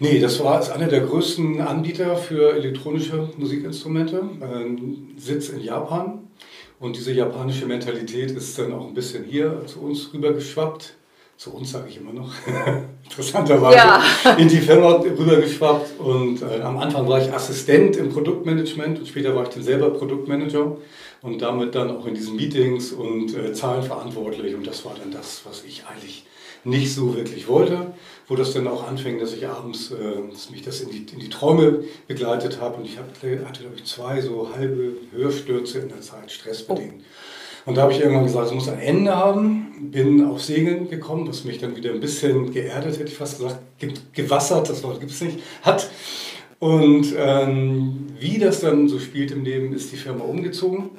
[0.00, 4.22] Nee, das war einer der größten Anbieter für elektronische Musikinstrumente.
[4.42, 6.28] Ähm, Sitz in Japan.
[6.80, 10.96] Und diese japanische Mentalität ist dann auch ein bisschen hier zu uns rübergeschwappt
[11.36, 12.32] zu uns sage ich immer noch,
[13.04, 14.02] interessanterweise, ja.
[14.38, 15.98] in die Firma rübergeschwappt.
[16.00, 19.90] Und äh, am Anfang war ich Assistent im Produktmanagement und später war ich dann selber
[19.90, 20.76] Produktmanager
[21.22, 24.54] und damit dann auch in diesen Meetings und äh, Zahlen verantwortlich.
[24.54, 26.26] Und das war dann das, was ich eigentlich
[26.64, 27.92] nicht so wirklich wollte,
[28.28, 31.18] wo das dann auch anfing, dass ich abends, äh, dass mich das in die, in
[31.18, 32.76] die Träume begleitet habe.
[32.76, 36.94] Und ich hatte, hatte, glaube ich, zwei so halbe Hörstürze in der Zeit, stressbedingt.
[37.00, 37.04] Oh.
[37.64, 39.90] Und da habe ich irgendwann gesagt, es muss ein Ende haben.
[39.90, 43.60] Bin auf Segeln gekommen, was mich dann wieder ein bisschen geerdet, hätte ich fast gesagt,
[44.12, 45.90] gewassert, das Wort gibt es nicht, hat.
[46.58, 50.90] Und ähm, wie das dann so spielt im Leben, ist die Firma umgezogen.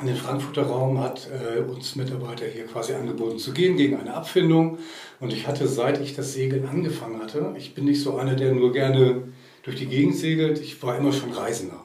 [0.00, 4.14] in den Frankfurter Raum hat äh, uns Mitarbeiter hier quasi angeboten zu gehen gegen eine
[4.14, 4.78] Abfindung.
[5.20, 8.52] Und ich hatte, seit ich das Segeln angefangen hatte, ich bin nicht so einer, der
[8.52, 9.24] nur gerne
[9.62, 11.83] durch die Gegend segelt, ich war immer schon Reisender.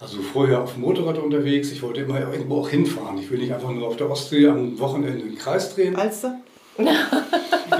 [0.00, 3.18] Also vorher auf dem Motorrad unterwegs, ich wollte immer irgendwo auch hinfahren.
[3.18, 5.96] Ich will nicht einfach nur auf der Ostsee am Wochenende den Kreis drehen.
[5.96, 6.38] Alster?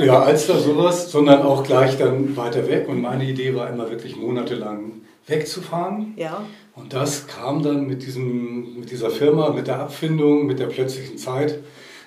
[0.01, 2.89] ja, Alster sowas, sondern auch gleich dann weiter weg.
[2.89, 6.15] Und meine Idee war immer wirklich monatelang wegzufahren.
[6.17, 6.45] Ja.
[6.75, 11.19] Und das kam dann mit, diesem, mit dieser Firma, mit der Abfindung, mit der plötzlichen
[11.19, 11.61] Zeit,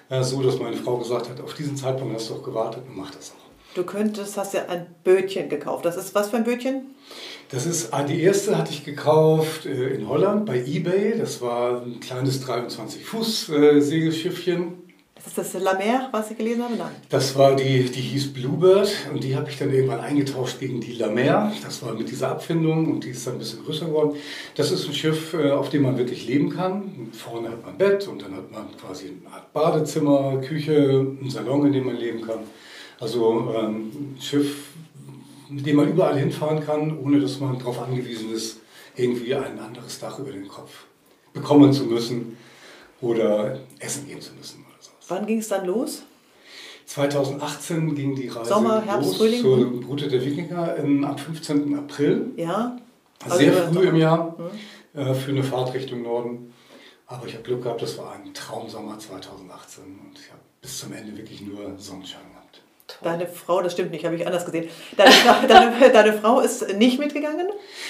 [0.09, 2.97] äh, so dass meine Frau gesagt hat, auf diesen Zeitpunkt hast du auch gewartet und
[2.97, 3.41] mach das auch.
[3.74, 5.86] Du könntest, hast ja ein Bötchen gekauft.
[5.86, 6.94] Das ist was für ein Bötchen?
[7.50, 11.18] Das ist ah, die erste hatte ich gekauft äh, in Holland bei eBay.
[11.18, 14.74] Das war ein kleines 23 Fuß äh, Segelschiffchen.
[15.26, 16.76] Ist das La Mer, was ich gelesen habe?
[16.76, 16.92] Nein.
[17.10, 20.94] Das war die, die hieß Bluebird und die habe ich dann irgendwann eingetauscht gegen die
[20.94, 21.54] La Mer.
[21.64, 24.18] Das war mit dieser Abfindung und die ist dann ein bisschen größer geworden.
[24.56, 27.10] Das ist ein Schiff, äh, auf dem man wirklich leben kann.
[27.14, 31.68] Vorne hat man Bett und dann hat man quasi eine Art Badezimmer, Küche, einen Salon,
[31.68, 32.40] in dem man leben kann.
[33.02, 34.68] Also ähm, ein Schiff,
[35.49, 38.60] mit dem man überall hinfahren kann, ohne dass man darauf angewiesen ist,
[38.95, 40.86] irgendwie ein anderes Dach über den Kopf
[41.34, 42.38] bekommen zu müssen
[43.02, 44.64] oder essen gehen zu müssen.
[45.10, 46.04] Wann ging es dann los?
[46.86, 49.41] 2018 ging die Reise Sommer, Herbst, los Frühling?
[49.41, 51.74] zur Route der Wikinger im, am 15.
[51.78, 52.32] April.
[52.36, 52.78] Ja.
[53.28, 54.36] Sehr Also, früh im Jahr
[54.93, 54.99] Mhm.
[54.99, 56.54] äh, für eine Fahrt Richtung Norden.
[57.08, 60.93] Aber ich habe Glück gehabt, das war ein Traumsommer 2018 und ich habe bis zum
[60.93, 62.41] Ende wirklich nur Sonnenschein gehabt.
[63.04, 64.70] Deine Frau, das stimmt nicht, habe ich anders gesehen.
[64.95, 65.12] Deine,
[65.47, 67.47] deine, deine Frau ist nicht mitgegangen?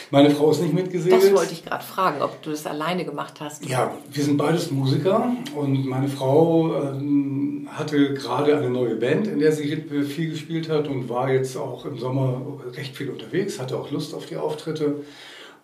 [0.10, 1.24] Meine Frau ist nicht mitgesegelt.
[1.24, 3.66] Das wollte ich gerade fragen, ob du das alleine gemacht hast.
[3.66, 9.40] Ja, wir sind beides Musiker und meine Frau ähm, hatte gerade eine neue Band, in
[9.40, 9.76] der sie
[10.08, 12.42] viel gespielt hat und war jetzt auch im Sommer
[12.76, 15.04] recht viel unterwegs, hatte auch Lust auf die Auftritte.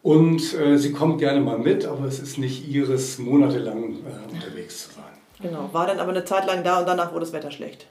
[0.03, 4.87] Und äh, sie kommt gerne mal mit, aber es ist nicht ihres, monatelang äh, unterwegs
[4.87, 5.03] zu sein.
[5.41, 5.69] Genau.
[5.71, 7.87] War dann aber eine Zeit lang da und danach wurde das Wetter schlecht.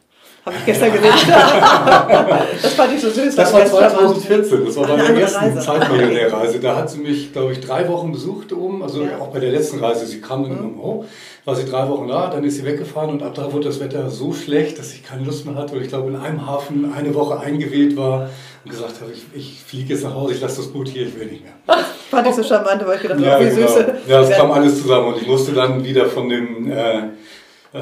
[0.46, 1.10] Habe ich gestern gesehen.
[2.62, 3.34] das fand ich so süß.
[3.34, 5.58] Das war 2014, das war Eine meine andere erste Reise.
[5.60, 6.60] Zeitmillionärreise.
[6.60, 9.16] Da hat sie mich, glaube ich, drei Wochen besucht oben, also Ja.
[9.16, 9.22] Mhm.
[9.22, 10.06] auch bei der letzten Reise.
[10.06, 11.04] Sie kam dann immer hoch,
[11.44, 14.08] war sie drei Wochen da, dann ist sie weggefahren und ab da wurde das Wetter
[14.08, 17.12] so schlecht, dass ich keine Lust mehr hatte und ich glaube in einem Hafen eine
[17.14, 18.30] Woche eingewählt war
[18.64, 21.18] und gesagt habe, ich, ich fliege jetzt nach Hause, ich lasse das Boot hier, ich
[21.18, 21.54] will nicht mehr.
[22.10, 23.66] Fand ich so charmant, weil ich gedacht Ja, habe, wie genau.
[23.66, 23.84] süß.
[24.06, 27.02] ja, es kam alles zusammen und ich musste dann wieder von dem äh,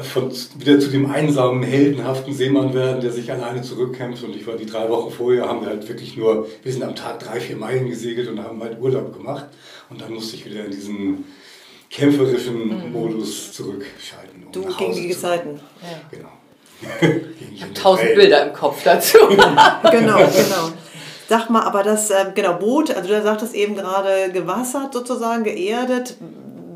[0.03, 4.23] von, wieder zu dem einsamen, heldenhaften Seemann werden, der sich alleine zurückkämpft.
[4.23, 6.95] Und ich war die drei Wochen vorher, haben wir halt wirklich nur, wir sind am
[6.95, 9.45] Tag drei, vier Meilen gesegelt und haben halt Urlaub gemacht.
[9.89, 11.25] Und dann musste ich wieder in diesen
[11.89, 14.43] kämpferischen Modus zurückschalten.
[14.45, 15.59] Um Du nach gegen die zu Zeiten.
[16.11, 16.29] Genau.
[17.53, 19.17] Ich habe tausend Bilder im Kopf dazu.
[19.27, 20.71] Genau, genau.
[21.27, 26.17] Sag mal, aber das äh, genau Boot, also du sagtest eben gerade gewassert sozusagen, geerdet.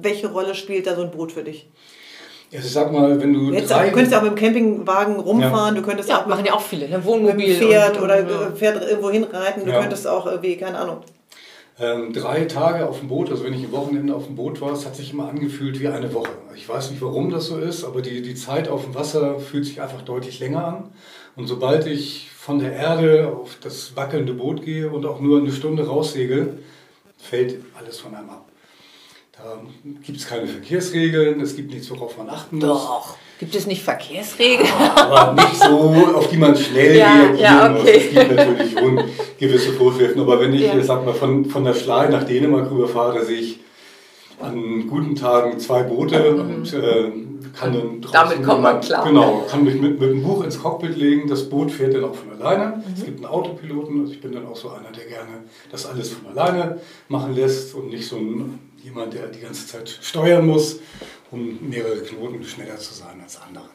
[0.01, 1.69] Welche Rolle spielt da so ein Boot für dich?
[2.53, 5.75] Also sag mal, wenn du hättest drei, auch, du könntest auch mit dem Campingwagen rumfahren,
[5.75, 6.97] du könntest Ja, auch machen ja auch viele, ne?
[6.97, 7.59] mit Wohnmobil.
[7.59, 8.47] dem Pferd und, oder ja.
[8.47, 9.79] äh, Pferd irgendwo hinreiten, du Ja.
[9.81, 10.97] könntest auch irgendwie, keine Ahnung.
[11.81, 14.73] Ähm, drei Tage auf dem Boot, also wenn ich am Wochenende auf dem Boot war,
[14.73, 16.31] es hat sich immer angefühlt wie eine Woche.
[16.55, 19.65] Ich weiß nicht, warum das so ist, aber die, die Zeit auf dem Wasser fühlt
[19.65, 20.83] sich einfach deutlich länger an.
[21.37, 25.51] Und sobald ich von der Erde auf das wackelnde Boot gehe und auch nur eine
[25.53, 26.57] Stunde raussegel,
[27.17, 28.48] fällt alles von einem ab.
[29.41, 29.57] Da
[30.05, 32.65] gibt es keine Verkehrsregeln, es gibt nichts, worauf man achten muss.
[32.67, 33.15] Doch.
[33.39, 34.67] Gibt es nicht Verkehrsregeln?
[34.97, 35.79] Aber nicht so,
[36.13, 37.81] auf die man schnell Ja, reagieren ja, muss.
[37.81, 37.91] okay.
[37.97, 39.03] Es gibt natürlich schon
[39.39, 40.19] gewisse Vorschriften.
[40.19, 40.81] Aber wenn ich, Ja.
[40.83, 43.59] sag mal, von, von der Schlei nach Dänemark rüberfahre, sehe ich
[44.41, 47.11] an guten Tagen zwei Boote und äh,
[47.57, 49.05] kann dann draußen Damit kommt man klar.
[49.05, 51.27] Genau, kann mich mit, mit dem Buch ins Cockpit legen.
[51.29, 52.83] Das Boot fährt dann auch von alleine.
[52.95, 54.01] Es gibt einen Autopiloten.
[54.01, 57.73] Also ich bin dann auch so einer, der gerne das alles von alleine machen lässt
[57.75, 60.79] und nicht so ein, jemand, der die ganze Zeit steuern muss,
[61.31, 63.65] um mehrere Knoten schneller zu sein als andere.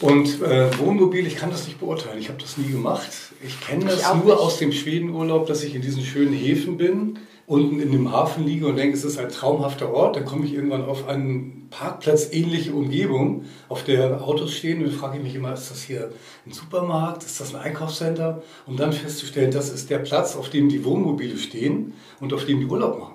[0.00, 2.18] Und äh, Wohnmobil, ich kann das nicht beurteilen.
[2.20, 3.08] Ich habe das nie gemacht.
[3.44, 4.38] Ich kenne Ich das auch nur nicht.
[4.38, 8.66] aus dem Schwedenurlaub, dass ich in diesen schönen Häfen bin, unten in dem Hafen liege
[8.68, 10.14] und denke, es ist ein traumhafter Ort.
[10.14, 14.78] Dann komme ich irgendwann auf eine Parkplatz-ähnliche Umgebung, auf der Autos stehen.
[14.84, 16.12] Und dann frage ich mich immer, ist das hier
[16.46, 17.24] ein Supermarkt?
[17.24, 18.42] Ist das ein Einkaufscenter?
[18.66, 22.60] Um dann festzustellen, das ist der Platz, auf dem die Wohnmobile stehen und auf dem
[22.60, 23.14] die Urlaub machen.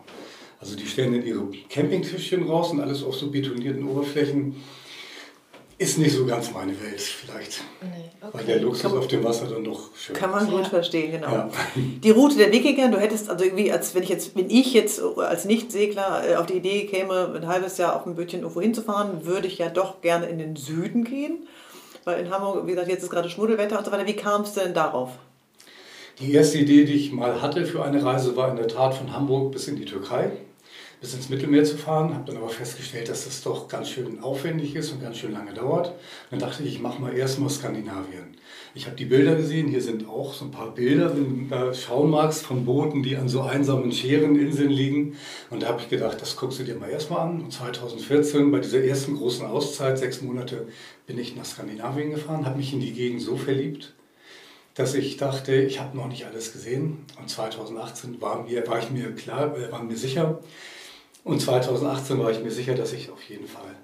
[0.64, 4.55] Also die stellen dann ihre Campingtischchen raus und alles auf so betonierten Oberflächen.
[5.78, 7.61] Ist nicht so ganz meine Welt vielleicht.
[7.82, 10.51] Nee, Weil der Luxus auf dem Wasser dann doch schön Kann man ist.
[10.51, 10.70] gut Ja.
[10.70, 11.30] verstehen, genau.
[11.30, 11.49] Ja.
[11.76, 15.01] Die Route der Wikinger, du hättest also irgendwie, als wenn ich jetzt, wenn ich jetzt
[15.18, 19.26] als Nichtsegler äh, auf die Idee käme, ein halbes Jahr auf dem Bötchen irgendwo hinzufahren,
[19.26, 21.45] würde ich ja doch gerne in den Süden gehen.
[22.05, 24.05] Weil in Hamburg, wie gesagt, jetzt ist gerade Schmuddelwetter und so weiter.
[24.07, 25.09] Wie kamst du denn darauf?
[26.20, 29.11] Die erste Idee, die ich mal hatte für eine Reise, war in der Tat von
[29.11, 30.32] Hamburg bis in die Türkei.
[31.03, 34.73] Bis ins Mittelmeer zu fahren, habe dann aber festgestellt, dass das doch ganz schön aufwendig
[34.73, 35.91] ist und ganz schön lange dauert.
[36.29, 38.37] Dann dachte ich, ich mache mal erstmal Skandinavien.
[38.73, 42.09] Ich habe die Bilder gesehen, hier sind auch so ein paar Bilder, wenn du schauen
[42.09, 45.17] magst, von Booten, die an so einsamen Schereninseln liegen.
[45.49, 47.41] Und da habe ich gedacht, das guckst du dir mal erstmal an.
[47.41, 50.69] Und 2014, bei dieser ersten großen Auszeit, sechs Monate,
[51.05, 53.93] bin ich nach Skandinavien gefahren, habe mich in die Gegend so verliebt,
[54.75, 56.99] dass ich dachte, ich habe noch nicht alles gesehen.
[57.19, 60.39] Und 2018 war, mir, war ich mir klar, äh, war mir sicher,
[61.24, 63.76] und 2018 war ich mir sicher, dass ich auf jeden Fall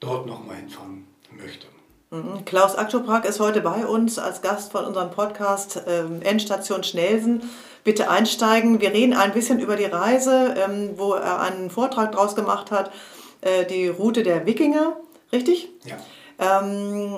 [0.00, 1.66] dort nochmal hinfahren möchte.
[2.10, 2.44] Mhm.
[2.44, 7.42] Klaus Akczoprak ist heute bei uns als Gast von unserem Podcast ähm, Endstation Schnelsen.
[7.82, 8.80] Bitte einsteigen.
[8.80, 12.92] Wir reden ein bisschen über die Reise, ähm, wo er einen Vortrag draus gemacht hat,
[13.40, 14.96] äh, die Route der Wikinger,
[15.32, 15.70] richtig?
[15.84, 16.62] Ja.
[16.62, 17.16] Ähm,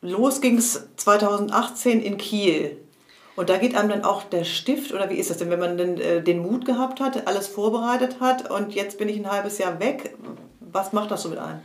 [0.00, 2.78] los ging es 2018 in Kiel.
[3.38, 5.78] Und da geht einem dann auch der Stift, oder wie ist das denn, wenn man
[5.78, 9.58] denn äh, den Mut gehabt hat, alles vorbereitet hat und jetzt bin ich ein halbes
[9.58, 10.16] Jahr weg?
[10.72, 11.60] Was macht das so mit einem?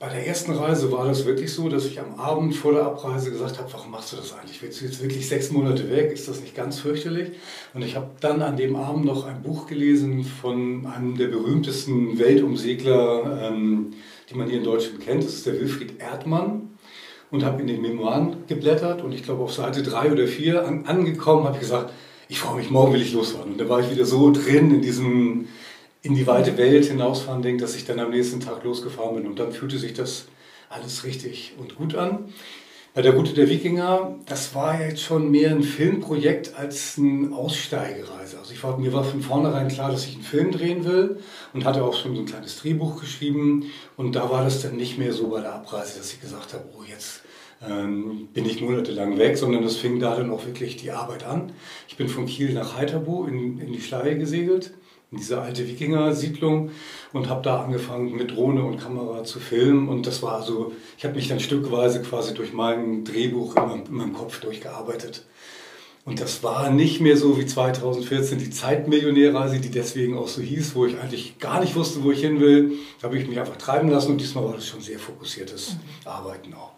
[0.00, 3.30] Bei der ersten Reise war das wirklich so, dass ich am Abend vor der Abreise
[3.30, 4.60] gesagt habe, warum machst du das eigentlich?
[4.60, 6.10] Willst du jetzt wirklich sechs Monate weg?
[6.10, 7.30] Ist das nicht ganz fürchterlich?
[7.72, 12.18] Und ich habe dann an dem Abend noch ein Buch gelesen von einem der berühmtesten
[12.18, 13.92] Weltumsegler, ähm,
[14.28, 15.22] die man hier in Deutschland kennt.
[15.22, 16.75] Das ist der Wilfried Erdmann
[17.30, 20.86] und habe in den Memoiren geblättert und ich glaube auf Seite 3 oder 4 an,
[20.86, 21.92] angekommen habe ich gesagt,
[22.28, 23.52] ich freue mich, morgen will ich losfahren.
[23.52, 25.48] Und da war ich wieder so drin in diesem
[26.02, 29.40] in die weite Welt hinausfahren Ding, dass ich dann am nächsten Tag losgefahren bin und
[29.40, 30.26] dann fühlte sich das
[30.70, 32.32] alles richtig und gut an.
[32.96, 38.38] Bei der Route der Wikinger, das war jetzt schon mehr ein Filmprojekt als eine Aussteigereise.
[38.38, 41.18] Also ich war, mir war von vornherein klar, dass ich einen Film drehen will
[41.52, 43.66] und hatte auch schon so ein kleines Drehbuch geschrieben.
[43.98, 46.64] Und da war das dann nicht mehr so bei der Abreise, dass ich gesagt habe,
[46.74, 47.20] oh jetzt
[47.68, 51.52] ähm, bin ich monatelang weg, sondern es fing da dann auch wirklich die Arbeit an.
[51.88, 54.72] Ich bin von Kiel nach Heiterbo in, in die Schleie gesegelt,
[55.12, 56.70] in diese alte Wikinger-Siedlung
[57.12, 59.88] und habe da angefangen mit Drohne und Kamera zu filmen.
[59.88, 63.84] Und das war so, ich habe mich dann stückweise quasi durch mein Drehbuch in meinem,
[63.86, 65.24] in meinem Kopf durchgearbeitet.
[66.04, 70.76] Und das war nicht mehr so wie 2014 die Zeitmillionärreise, die deswegen auch so hieß,
[70.76, 72.74] wo ich eigentlich gar nicht wusste, wo ich hin will.
[73.00, 76.08] Da habe ich mich einfach treiben lassen und diesmal war das schon sehr fokussiertes mhm.
[76.08, 76.72] Arbeiten auch.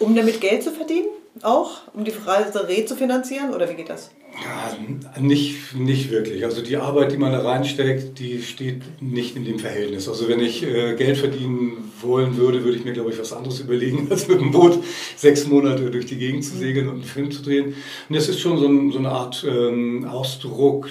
[0.00, 1.06] Um damit Geld zu verdienen?
[1.42, 1.82] Auch?
[1.94, 3.54] Um die Reise zu finanzieren?
[3.54, 4.10] Oder wie geht das?
[4.44, 4.76] Ja,
[5.20, 6.44] nicht, nicht wirklich.
[6.44, 10.08] Also die Arbeit, die man da reinsteckt, die steht nicht in dem Verhältnis.
[10.08, 13.60] Also wenn ich äh, Geld verdienen wollen würde, würde ich mir, glaube ich, was anderes
[13.60, 14.78] überlegen, als mit dem Boot
[15.16, 17.74] sechs Monate durch die Gegend zu segeln und einen Film zu drehen.
[18.08, 20.88] Und das ist schon so, ein, so eine Art ähm, Ausdruck.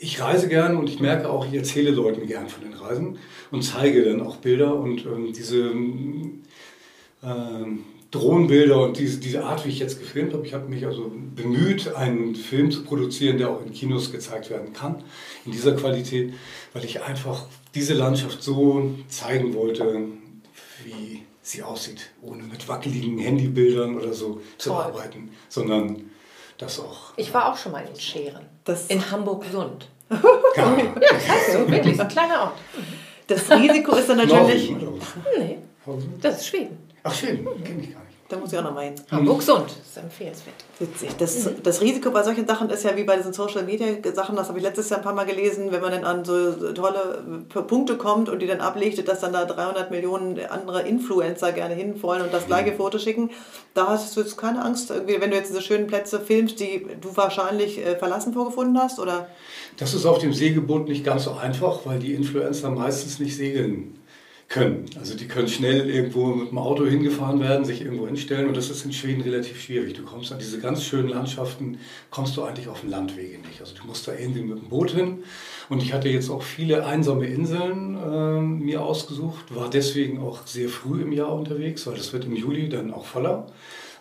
[0.00, 3.18] Ich reise gern und ich merke auch, ich erzähle Leuten gern von den Reisen
[3.50, 5.70] und zeige dann auch Bilder und ähm, diese...
[7.22, 7.84] Ähm,
[8.14, 10.46] Drohnenbilder und diese, diese Art, wie ich jetzt gefilmt habe.
[10.46, 14.72] Ich habe mich also bemüht, einen Film zu produzieren, der auch in Kinos gezeigt werden
[14.72, 15.02] kann,
[15.44, 16.32] in dieser Qualität,
[16.72, 20.00] weil ich einfach diese Landschaft so zeigen wollte,
[20.84, 24.40] wie sie aussieht, ohne mit wackeligen Handybildern oder so Toll.
[24.58, 26.10] zu arbeiten, sondern
[26.56, 27.12] das auch.
[27.16, 29.88] Ich war auch schon mal in Scheren, das in Hamburg-Sund.
[30.56, 32.58] Ja, ja kannst du, wirklich, ein kleiner Ort.
[33.26, 34.70] Das Risiko ist dann natürlich...
[35.36, 35.58] Nee,
[36.20, 36.78] das ist Schweden.
[37.02, 38.03] Ach, schön, kenne ich gar nicht.
[38.34, 38.94] Da muss ich auch noch mal hin.
[39.12, 40.56] Hamburg Sund, das ist empfehlenswert.
[40.80, 41.10] Witzig.
[41.18, 44.48] Das, das Risiko bei solchen Sachen ist ja wie bei diesen Social Media Sachen, das
[44.48, 47.96] habe ich letztes Jahr ein paar Mal gelesen, wenn man dann an so tolle Punkte
[47.96, 52.34] kommt und die dann ablegt, dass dann da 300 Millionen andere Influencer gerne hinwollen und
[52.34, 53.30] das gleiche Foto schicken.
[53.72, 56.88] Da hast du jetzt keine Angst, irgendwie, wenn du jetzt diese schönen Plätze filmst, die
[57.00, 58.98] du wahrscheinlich äh, verlassen vorgefunden hast?
[58.98, 59.28] Oder?
[59.76, 63.96] Das ist auf dem Segelboot nicht ganz so einfach, weil die Influencer meistens nicht segeln
[64.48, 64.84] können.
[64.98, 68.70] Also die können schnell irgendwo mit dem Auto hingefahren werden, sich irgendwo hinstellen und das
[68.70, 69.94] ist in Schweden relativ schwierig.
[69.94, 71.78] Du kommst an diese ganz schönen Landschaften,
[72.10, 73.60] kommst du eigentlich auf den Landwege nicht.
[73.60, 75.24] Also du musst da irgendwie mit dem Boot hin
[75.68, 80.68] und ich hatte jetzt auch viele einsame Inseln äh, mir ausgesucht, war deswegen auch sehr
[80.68, 83.46] früh im Jahr unterwegs, weil das wird im Juli dann auch voller.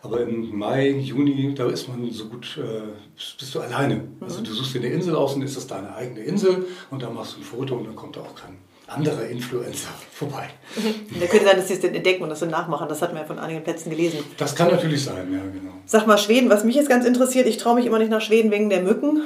[0.02, 4.02] Aber im Mai, Juni, da ist man so gut, äh, bist du alleine.
[4.20, 4.44] Also mhm.
[4.44, 7.36] du suchst dir eine Insel aus und ist das deine eigene Insel und dann machst
[7.36, 8.58] du ein Foto und dann kommt da auch kein
[8.94, 10.50] andere Influencer vorbei.
[11.20, 12.88] Da könnte sein, dass sie es dann entdecken und das dann nachmachen.
[12.90, 14.20] Das hatten wir ja von einigen Plätzen gelesen.
[14.38, 15.74] Das kann natürlich sein, ja, genau.
[15.86, 18.52] Sag mal, Schweden, was mich jetzt ganz interessiert, ich traue mich immer nicht nach Schweden
[18.52, 19.24] wegen der Mücken.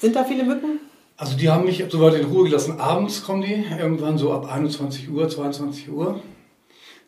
[0.00, 0.80] Sind da viele Mücken?
[1.16, 2.78] Also die haben mich soweit in Ruhe gelassen.
[2.78, 6.20] Abends kommen die, irgendwann so ab 21 Uhr, 22 Uhr.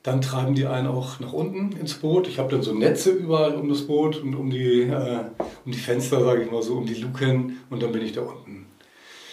[0.03, 2.27] Dann treiben die einen auch nach unten ins Boot.
[2.27, 5.25] Ich habe dann so Netze überall um das Boot und um die, äh,
[5.65, 8.23] um die Fenster, sage ich mal so, um die Luken und dann bin ich da
[8.23, 8.67] unten.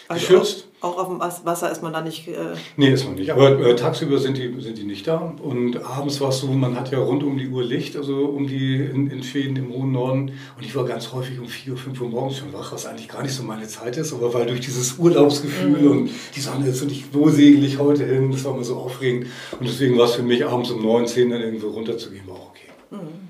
[0.09, 0.66] Also geschützt.
[0.80, 2.28] Auch auf dem Wasser ist man da nicht.
[2.28, 2.36] Äh
[2.75, 3.32] nee, ist man nicht.
[3.32, 5.34] Aber äh, tagsüber sind die, sind die nicht da.
[5.41, 8.45] Und abends war es so, man hat ja rund um die Uhr Licht, also um
[8.45, 10.34] die in, in Schweden im hohen Norden.
[10.55, 13.07] Und ich war ganz häufig um 4 Uhr, 5 Uhr morgens schon wach, was eigentlich
[13.07, 14.13] gar nicht so meine Zeit ist.
[14.13, 15.91] Aber weil durch dieses Urlaubsgefühl mhm.
[15.91, 18.75] und die Sonne ist und ich, wo segel ich heute hin, das war immer so
[18.75, 19.25] aufregend.
[19.59, 22.49] Und deswegen war es für mich abends um 9, 10 dann irgendwo runterzugehen, war auch
[22.49, 22.69] okay.
[22.91, 23.26] Mhm.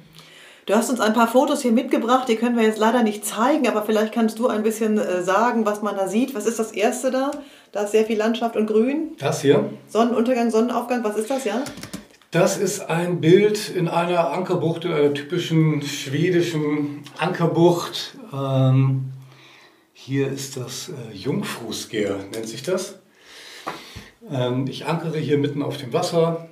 [0.67, 3.69] Du hast uns ein paar Fotos hier mitgebracht, die können wir jetzt leider nicht zeigen,
[3.69, 6.35] aber vielleicht kannst du ein bisschen äh, sagen, was man da sieht.
[6.35, 7.31] Was ist das erste da?
[7.71, 9.13] Da ist sehr viel Landschaft und Grün.
[9.17, 9.69] Das hier?
[9.87, 11.63] Sonnenuntergang, Sonnenaufgang, was ist das, ja?
[12.31, 18.15] Das ist ein Bild in einer Ankerbucht, in einer typischen schwedischen Ankerbucht.
[18.33, 19.05] Ähm,
[19.93, 22.99] hier ist das äh, Jungfrusker, nennt sich das.
[24.29, 26.49] Ähm, ich ankere hier mitten auf dem Wasser.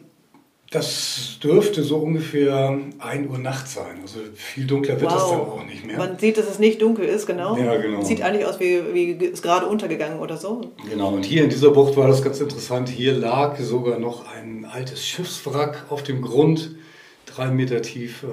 [0.72, 3.99] Das dürfte so ungefähr 1 Uhr nachts sein.
[4.01, 5.22] Also viel dunkler wird wow.
[5.22, 5.97] es dann auch nicht mehr.
[5.97, 7.55] Man sieht, dass es nicht dunkel ist, genau.
[7.55, 8.03] Ja, genau.
[8.03, 10.72] Sieht eigentlich aus wie, wie ist gerade untergegangen oder so.
[10.89, 12.89] Genau, und hier in dieser Bucht war das ganz interessant.
[12.89, 16.76] Hier lag sogar noch ein altes Schiffswrack auf dem Grund,
[17.28, 18.28] drei Meter tief, äh,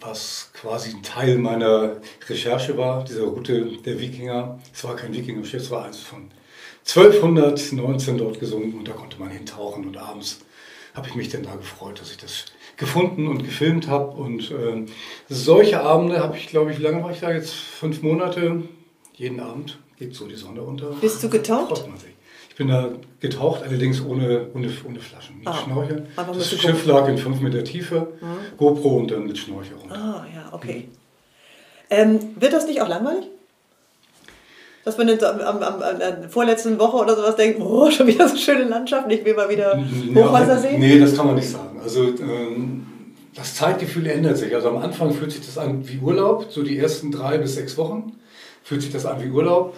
[0.00, 1.96] was quasi ein Teil meiner
[2.28, 4.58] Recherche war, dieser Route der Wikinger.
[4.72, 6.30] Es war kein Wikingerschiff, es war eins von
[6.86, 10.40] 1219 dort gesunken und da konnte man hintauchen und abends
[10.94, 14.16] habe ich mich denn da gefreut, dass ich das gefunden und gefilmt habe.
[14.16, 14.84] Und äh,
[15.28, 17.52] solche Abende habe ich, glaube ich, wie lange war ich da jetzt?
[17.52, 18.62] Fünf Monate.
[19.14, 20.90] Jeden Abend geht so die Sonne unter.
[21.00, 21.84] Bist du getaucht?
[22.50, 22.90] Ich bin da
[23.20, 26.06] getaucht, allerdings ohne, ohne, ohne Flaschen, mit ah, Schnorcheln.
[26.16, 28.58] Das Schiff lag in fünf Meter Tiefe, mhm.
[28.58, 29.96] GoPro und dann mit Schnorchel runter.
[29.96, 30.88] Ah, ja, okay.
[30.88, 31.02] Mhm.
[31.88, 33.26] Ähm, wird das nicht auch langweilig?
[34.84, 38.06] Dass man jetzt am, am, am, an der vorletzten Woche oder sowas denkt, oh, schon
[38.06, 39.78] wieder so schöne Landschaft, ich will mal wieder
[40.14, 40.80] Hochwasser sehen?
[40.80, 41.80] Nee, das kann man nicht sagen.
[41.82, 42.86] Also ähm,
[43.34, 44.54] das Zeitgefühl ändert sich.
[44.54, 47.76] Also am Anfang fühlt sich das an wie Urlaub, so die ersten drei bis sechs
[47.78, 48.12] Wochen
[48.64, 49.74] fühlt sich das an wie Urlaub.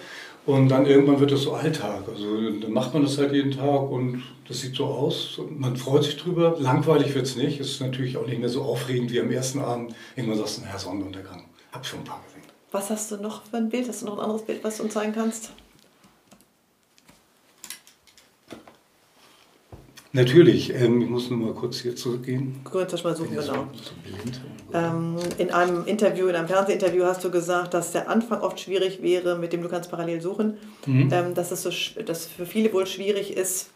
[0.47, 2.03] Und dann irgendwann wird das so Alltag.
[2.07, 5.41] Also dann macht man das halt jeden Tag und das sieht so aus.
[5.49, 6.57] Man freut sich drüber.
[6.59, 7.61] Langweilig wird es nicht.
[7.61, 9.95] Es ist natürlich auch nicht mehr so aufregend wie am ersten Abend.
[10.17, 11.45] Irgendwann sagst du, naja, Sonnenuntergang.
[11.73, 12.34] Hab schon ein paar gesehen.
[12.75, 13.89] Was hast du noch für ein Bild?
[13.89, 15.53] Hast du noch ein anderes Bild, was du uns zeigen kannst?
[20.13, 22.63] Natürlich, ähm, ich muss nur mal kurz hier zurückgehen.
[22.65, 23.69] Kurz mal suchen, genau.
[24.73, 29.01] Ähm, in einem Interview, in einem Fernsehinterview hast du gesagt, dass der Anfang oft schwierig
[29.03, 30.59] wäre, mit dem du kannst parallel suchen.
[30.87, 31.11] Mhm.
[31.13, 31.71] Ähm, dass es so,
[32.03, 33.71] dass für viele wohl schwierig ist.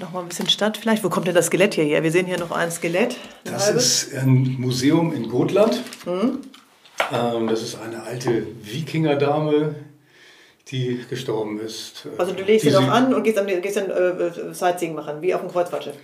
[0.00, 1.04] Noch mal ein bisschen Stadt vielleicht.
[1.04, 2.02] Wo kommt denn das Skelett hierher?
[2.02, 3.16] Wir sehen hier noch ein Skelett.
[3.44, 4.02] Ein das halbes.
[4.02, 5.84] ist ein Museum in Gotland.
[6.04, 6.40] Mhm.
[7.12, 9.74] Ähm, das ist eine alte Wikingerdame,
[10.70, 12.06] die gestorben ist.
[12.18, 15.32] Also du legst sie doch an und gehst dann, gehst dann äh, Sightseeing machen, wie
[15.32, 15.94] auf dem Kreuzfahrtschiff.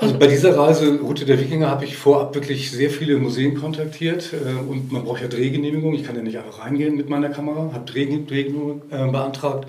[0.00, 4.32] Also bei dieser Reise Route der Wikinger habe ich vorab wirklich sehr viele Museen kontaktiert
[4.32, 5.92] äh, und man braucht ja Drehgenehmigung.
[5.94, 9.66] Ich kann ja nicht einfach reingehen mit meiner Kamera, habe Drehgenehmigung äh, beantragt.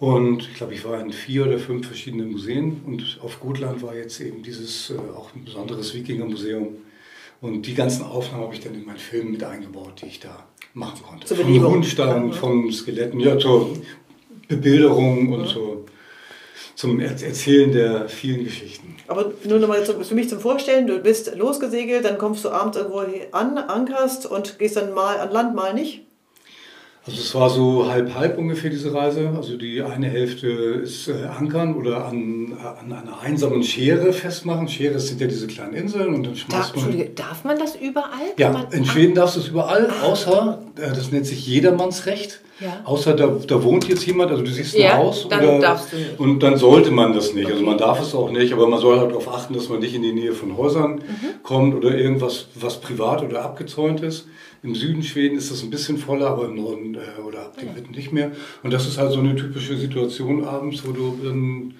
[0.00, 3.96] Und ich glaube, ich war in vier oder fünf verschiedenen Museen und auf Gotland war
[3.96, 6.76] jetzt eben dieses äh, auch ein besonderes Wikingermuseum
[7.40, 10.46] und die ganzen Aufnahmen habe ich dann in meinen Film mit eingebaut, die ich da
[10.74, 11.26] machen konnte.
[11.26, 13.76] Zur vom Hundstand, von Skeletten, ja, zur
[14.48, 15.46] Bebilderung und mhm.
[15.46, 15.84] zur,
[16.74, 18.96] zum Erzählen der vielen Geschichten.
[19.06, 23.04] Aber nur nochmal für mich zum Vorstellen, du bist losgesegelt, dann kommst du abends irgendwo
[23.32, 26.07] an, ankerst und gehst dann mal an Land, mal nicht?
[27.08, 29.32] Also es war so halb-halb ungefähr diese Reise.
[29.34, 34.68] Also die eine Hälfte ist äh, Ankern oder an, an einer einsamen Schere festmachen.
[34.68, 37.14] Schere sind ja diese kleinen Inseln und dann schmeißt da, man...
[37.14, 38.10] Darf man das überall?
[38.36, 40.06] Ja, in Schweden darfst du es überall, ah.
[40.06, 42.40] außer, äh, das nennt sich Jedermannsrecht.
[42.60, 42.80] Ja.
[42.84, 45.92] Außer da, da wohnt jetzt jemand, also du siehst ein ja, Haus dann oder, darfst
[45.92, 46.18] du nicht.
[46.18, 47.46] und dann sollte man das nicht.
[47.46, 47.64] Also okay.
[47.64, 49.94] Also man darf es auch nicht, aber man soll halt darauf achten, dass man nicht
[49.94, 51.42] in die Nähe von Häusern mhm.
[51.44, 54.26] kommt oder irgendwas, was privat oder abgezäunt ist.
[54.62, 57.74] Im Süden Schweden ist das ein bisschen voller, aber im Norden äh, oder ab dem
[57.74, 58.32] Mitte nicht mehr.
[58.62, 61.74] Und das ist halt so eine typische Situation abends, wo du dann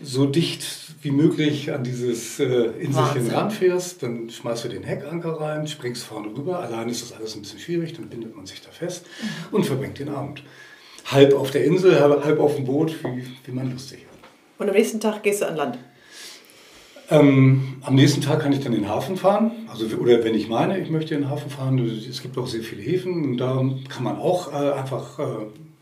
[0.00, 0.64] so dicht
[1.02, 6.28] wie möglich an dieses äh, Inselchen ranfährst, dann schmeißt du den Heckanker rein, springst vorne
[6.28, 6.58] rüber.
[6.58, 9.56] Allein ist das alles ein bisschen schwierig, dann bindet man sich da fest mhm.
[9.56, 10.42] und verbringt den Abend.
[11.06, 14.30] Halb auf der Insel, halb auf dem Boot, wie, wie man lustig hat.
[14.58, 15.78] Und am nächsten Tag gehst du an Land?
[17.10, 19.50] Ähm, am nächsten Tag kann ich dann in den Hafen fahren.
[19.70, 21.78] Also, oder wenn ich meine, ich möchte in den Hafen fahren.
[21.78, 25.24] Es gibt auch sehr viele Häfen und da kann man auch äh, einfach äh,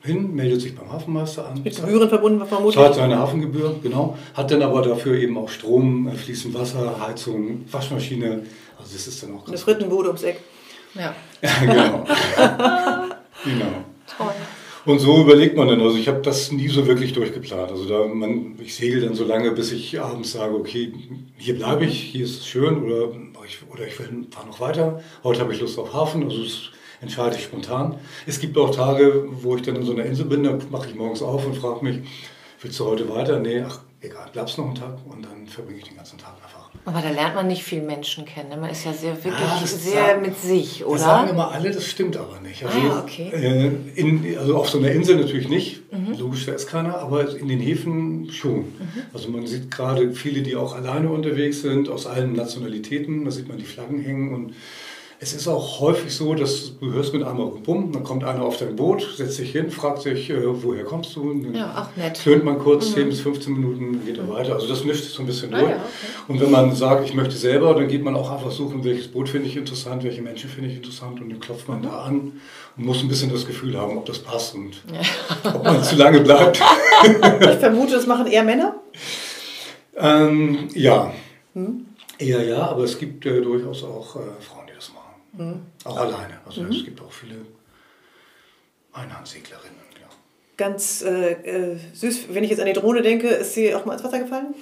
[0.05, 1.63] hin, meldet sich beim Hafenmeister an.
[1.63, 2.75] Mit Gebühren verbunden vermutlich?
[2.75, 4.19] Zahlt seine Hafengebühr, genau.
[4.35, 8.43] Hat dann aber dafür eben auch Strom, äh, fließend Wasser, Heizung, Waschmaschine.
[8.79, 10.41] Also das ist dann auch ganz Eine Frittenbude ums Eck.
[10.95, 11.15] Ja.
[11.43, 12.05] ja genau.
[13.45, 13.85] genau.
[14.17, 14.35] Toll.
[14.85, 17.71] Und so überlegt man dann, also ich habe das nie so wirklich durchgeplant.
[17.71, 20.93] Also da man, ich segel dann so lange, bis ich abends sage, okay,
[21.37, 23.11] hier bleibe ich, hier ist es schön oder
[23.47, 25.01] ich, oder ich fahre noch weiter.
[25.23, 26.25] Heute habe ich Lust auf Hafen.
[26.25, 26.71] Also es
[27.01, 27.99] entscheide ich spontan.
[28.27, 30.95] Es gibt auch Tage, wo ich dann in so einer Insel bin, da mache ich
[30.95, 31.99] morgens auf und frage mich,
[32.61, 33.39] willst du heute weiter?
[33.39, 36.71] Nee, ach, egal, bleibst noch einen Tag und dann verbringe ich den ganzen Tag einfach.
[36.85, 38.49] Aber da lernt man nicht viel Menschen kennen.
[38.49, 38.57] Ne?
[38.57, 40.95] Man ist ja sehr wirklich ah, sehr sagen, mit sich, oder?
[40.95, 42.65] Das sagen immer alle, das stimmt aber nicht.
[42.65, 43.31] Also, ah, okay.
[43.33, 46.19] Äh, in, also auf so einer Insel natürlich nicht, mhm.
[46.19, 48.59] logisch, da ist keiner, aber in den Häfen schon.
[48.59, 49.03] Mhm.
[49.13, 53.49] Also man sieht gerade viele, die auch alleine unterwegs sind, aus allen Nationalitäten, da sieht
[53.49, 54.55] man die Flaggen hängen und
[55.23, 58.57] es ist auch häufig so, dass du hörst mit einmal bumm, dann kommt einer auf
[58.57, 61.31] dein Boot, setzt sich hin, fragt sich, äh, woher kommst du?
[61.31, 62.19] Und dann ja, auch nett.
[62.19, 62.95] Klönt man kurz, mhm.
[62.95, 64.55] 10 bis 15 Minuten, geht er weiter.
[64.55, 65.71] Also das mischt sich so ein bisschen ah, durch.
[65.71, 65.87] Ja, okay.
[66.27, 69.29] Und wenn man sagt, ich möchte selber, dann geht man auch einfach suchen, welches Boot
[69.29, 71.85] finde ich interessant, welche Menschen finde ich interessant und dann klopft man mhm.
[71.85, 72.33] da an
[72.77, 75.55] und muss ein bisschen das Gefühl haben, ob das passt und ja.
[75.55, 76.61] ob man zu lange bleibt.
[77.41, 78.75] ich vermute, das machen eher Männer?
[79.97, 81.13] Ähm, ja.
[81.55, 81.87] Hm?
[82.19, 84.62] Eher ja, aber es gibt äh, durchaus auch äh, Frauen.
[85.33, 85.63] Mhm.
[85.85, 86.39] Auch alleine.
[86.47, 86.73] Also mhm.
[86.73, 87.37] es gibt auch viele
[88.93, 89.77] Einhandseglerinnen.
[90.01, 90.09] Ja.
[90.57, 93.95] Ganz äh, äh, süß, wenn ich jetzt an die Drohne denke, ist sie auch mal
[93.95, 94.55] ins Wasser gefallen?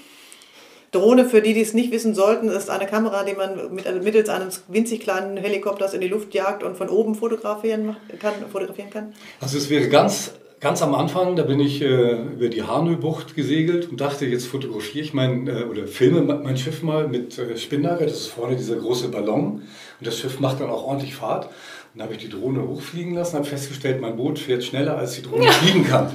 [0.93, 4.01] Drohne, für die, die es nicht wissen sollten, ist eine Kamera, die man mit, also
[4.01, 8.35] mittels eines winzig kleinen Helikopters in die Luft jagt und von oben fotografieren kann.
[8.51, 9.14] Fotografieren kann.
[9.41, 13.91] Also es wäre ganz Ganz am Anfang, da bin ich äh, über die Hanö-Bucht gesegelt
[13.91, 18.05] und dachte, jetzt fotografiere ich mein, äh, oder filme mein Schiff mal mit äh, Spinnaker.
[18.05, 19.63] Das ist vorne dieser große Ballon.
[19.63, 21.49] Und das Schiff macht dann auch ordentlich Fahrt.
[21.93, 25.22] Dann habe ich die Drohne hochfliegen lassen, habe festgestellt, mein Boot fährt schneller, als die
[25.22, 26.07] Drohne fliegen kann.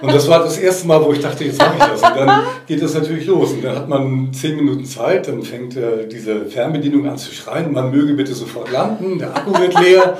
[0.00, 2.02] Und das war das erste Mal, wo ich dachte, jetzt mache ich das.
[2.08, 3.50] Und dann geht das natürlich los.
[3.50, 7.72] Und dann hat man zehn Minuten Zeit, dann fängt äh, diese Fernbedienung an zu schreien,
[7.72, 10.16] man möge bitte sofort landen, der Akku wird leer.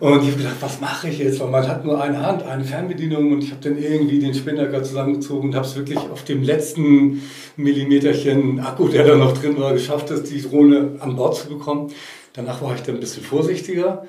[0.00, 1.40] Und ich habe gedacht, was mache ich jetzt?
[1.40, 4.82] Weil man hat nur eine Hand, eine Fernbedienung und ich habe dann irgendwie den Spinnaker
[4.82, 7.22] zusammengezogen und habe es wirklich auf dem letzten
[7.58, 11.92] Millimeterchen Akku, der da noch drin war, geschafft, die Drohne an Bord zu bekommen.
[12.32, 14.06] Danach war ich dann ein bisschen vorsichtiger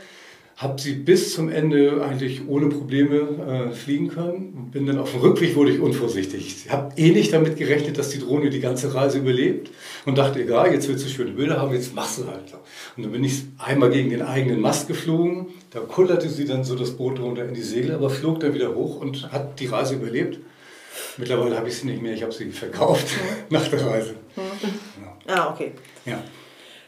[0.58, 4.70] habe sie bis zum Ende eigentlich ohne Probleme äh, fliegen können.
[4.72, 6.66] Bin dann auf dem Rückweg wurde ich unvorsichtig.
[6.66, 9.70] Ich habe eh nicht damit gerechnet, dass die Drohne die ganze Reise überlebt
[10.06, 12.54] und dachte, egal, jetzt willst du schöne Bilder haben, jetzt machst du halt.
[12.96, 15.48] Und dann bin ich einmal gegen den eigenen Mast geflogen.
[15.72, 18.74] Da kullerte sie dann so das Boot runter in die Segel, aber flog dann wieder
[18.74, 20.40] hoch und hat die Reise überlebt.
[21.18, 23.08] Mittlerweile habe ich sie nicht mehr, ich habe sie verkauft
[23.50, 24.16] nach der Reise.
[24.38, 25.36] Ja.
[25.36, 25.72] Ah, okay.
[26.06, 26.24] Ja.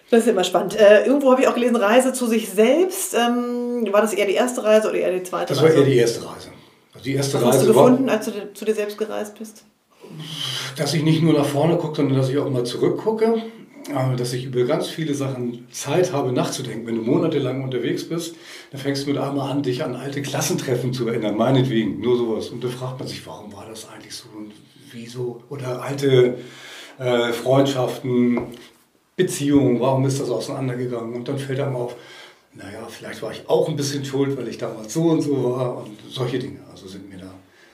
[0.09, 0.75] Das ist immer spannend.
[0.75, 3.13] Äh, irgendwo habe ich auch gelesen, Reise zu sich selbst.
[3.13, 5.61] Ähm, war das eher die erste Reise oder eher die zweite Reise?
[5.61, 6.49] Das war eher die erste Reise.
[6.93, 9.65] Also die erste Was Reise hast du gefunden, als du zu dir selbst gereist bist?
[10.77, 13.41] Dass ich nicht nur nach vorne gucke, sondern dass ich auch mal zurückgucke.
[14.17, 16.85] Dass ich über ganz viele Sachen Zeit habe nachzudenken.
[16.85, 18.35] Wenn du monatelang unterwegs bist,
[18.71, 22.49] dann fängst du mit einmal an, dich an alte Klassentreffen zu erinnern, meinetwegen, nur sowas.
[22.49, 24.51] Und da fragt man sich, warum war das eigentlich so und
[24.91, 25.41] wieso?
[25.49, 26.37] Oder alte
[26.99, 28.41] äh, Freundschaften,
[29.17, 31.15] Beziehung, warum ist das auseinandergegangen?
[31.15, 31.95] Und dann fällt einem auf,
[32.53, 35.77] naja, vielleicht war ich auch ein bisschen schuld, weil ich damals so und so war
[35.79, 36.59] und solche Dinge.
[36.71, 37.33] Also sind mir da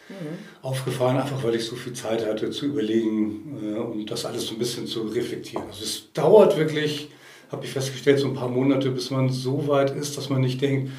[0.10, 0.38] mhm.
[0.62, 4.56] aufgefallen, einfach weil ich so viel Zeit hatte zu überlegen äh, und das alles so
[4.56, 5.66] ein bisschen zu reflektieren.
[5.68, 7.10] Also es dauert wirklich,
[7.52, 10.62] habe ich festgestellt, so ein paar Monate, bis man so weit ist, dass man nicht
[10.62, 10.92] denkt,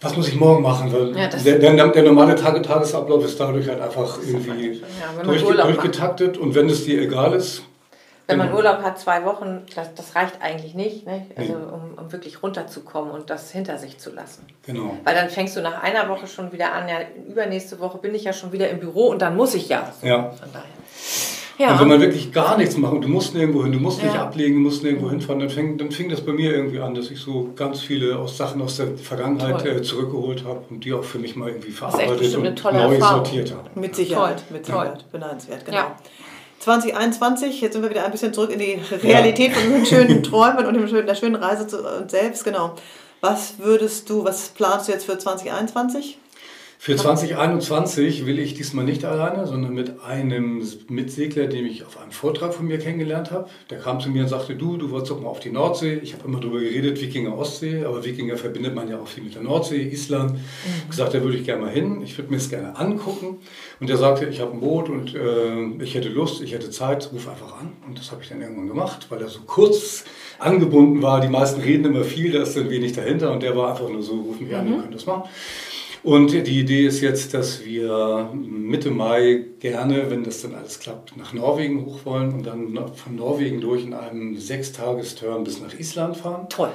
[0.00, 0.92] was muss ich morgen machen?
[0.92, 5.42] Weil ja, der, der, der, normale Tage Tagesablauf ist dadurch halt einfach irgendwie ja, durch,
[5.42, 7.62] durchgetaktet und wenn es dir egal ist,
[8.26, 8.58] wenn man genau.
[8.58, 11.26] Urlaub hat, zwei Wochen, das, das reicht eigentlich nicht, ne?
[11.36, 14.46] also, um, um, wirklich runterzukommen und das hinter sich zu lassen.
[14.64, 14.96] Genau.
[15.04, 18.24] Weil dann fängst du nach einer Woche schon wieder an, ja, übernächste Woche bin ich
[18.24, 19.92] ja schon wieder im Büro und dann muss ich ja.
[20.00, 20.30] So, ja.
[20.30, 20.64] Von daher.
[21.58, 21.72] Ja.
[21.72, 24.14] Und wenn man wirklich gar nichts macht und du musst nirgendwo hin, du musst nicht
[24.14, 24.22] ja.
[24.22, 27.10] ablegen, du musst nirgendwo hinfahren, dann fing, dann fing das bei mir irgendwie an, dass
[27.10, 31.04] ich so ganz viele aus Sachen aus der Vergangenheit äh, zurückgeholt habe und die auch
[31.04, 33.70] für mich mal irgendwie verarbeitet und neu sortiert habe.
[33.78, 35.76] Mit Sicherheit, mit Sicherheit, beneidenswert, genau.
[35.76, 35.96] Ja.
[36.64, 39.58] 2021, jetzt sind wir wieder ein bisschen zurück in die Realität ja.
[39.58, 40.74] von den schönen Träumen und
[41.06, 42.74] der schönen Reise zu uns selbst, genau.
[43.20, 46.18] Was würdest du, was planst du jetzt für 2021?
[46.78, 52.10] Für 2021 will ich diesmal nicht alleine, sondern mit einem Mitsegler, den ich auf einem
[52.10, 53.48] Vortrag von mir kennengelernt habe.
[53.70, 55.98] Der kam zu mir und sagte, du, du wolltest doch mal auf die Nordsee.
[56.02, 59.34] Ich habe immer darüber geredet, Wikinger Ostsee, aber Wikinger verbindet man ja auch viel mit
[59.34, 60.32] der Nordsee, Island.
[60.32, 60.90] Mhm.
[60.90, 63.38] Gesagt, da würde ich gerne mal hin, ich würde mir das gerne angucken.
[63.80, 67.10] Und er sagte, ich habe ein Boot und äh, ich hätte Lust, ich hätte Zeit,
[67.12, 67.72] ruf einfach an.
[67.88, 70.04] Und das habe ich dann irgendwann gemacht, weil er so kurz
[70.38, 71.20] angebunden war.
[71.20, 73.32] Die meisten reden immer viel, da ist dann wenig dahinter.
[73.32, 74.56] Und der war einfach nur so, ruf mich mhm.
[74.56, 75.22] an, wir können das machen.
[76.04, 81.16] Und die Idee ist jetzt, dass wir Mitte Mai gerne, wenn das dann alles klappt,
[81.16, 86.18] nach Norwegen hoch wollen und dann von Norwegen durch in einem Sechstagesturn bis nach Island
[86.18, 86.46] fahren.
[86.50, 86.68] Toll.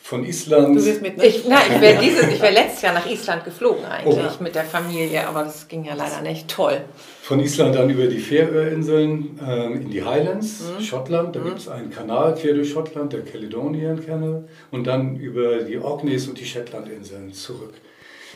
[0.00, 0.76] von Island.
[0.76, 1.24] Du wirst mit, ne?
[1.24, 1.80] Ich, ich wäre
[2.42, 4.42] wär letztes Jahr nach Island geflogen eigentlich oh.
[4.42, 6.48] mit der Familie, aber das ging ja leider nicht.
[6.48, 6.80] Toll.
[7.22, 10.82] Von Island dann über die Färöerinseln äh, in die Highlands, mhm.
[10.82, 11.36] Schottland.
[11.36, 11.44] Da mhm.
[11.44, 14.48] gibt es einen Kanal quer durch Schottland, der Caledonian Canal.
[14.72, 17.74] Und dann über die Orkneys und die Shetlandinseln zurück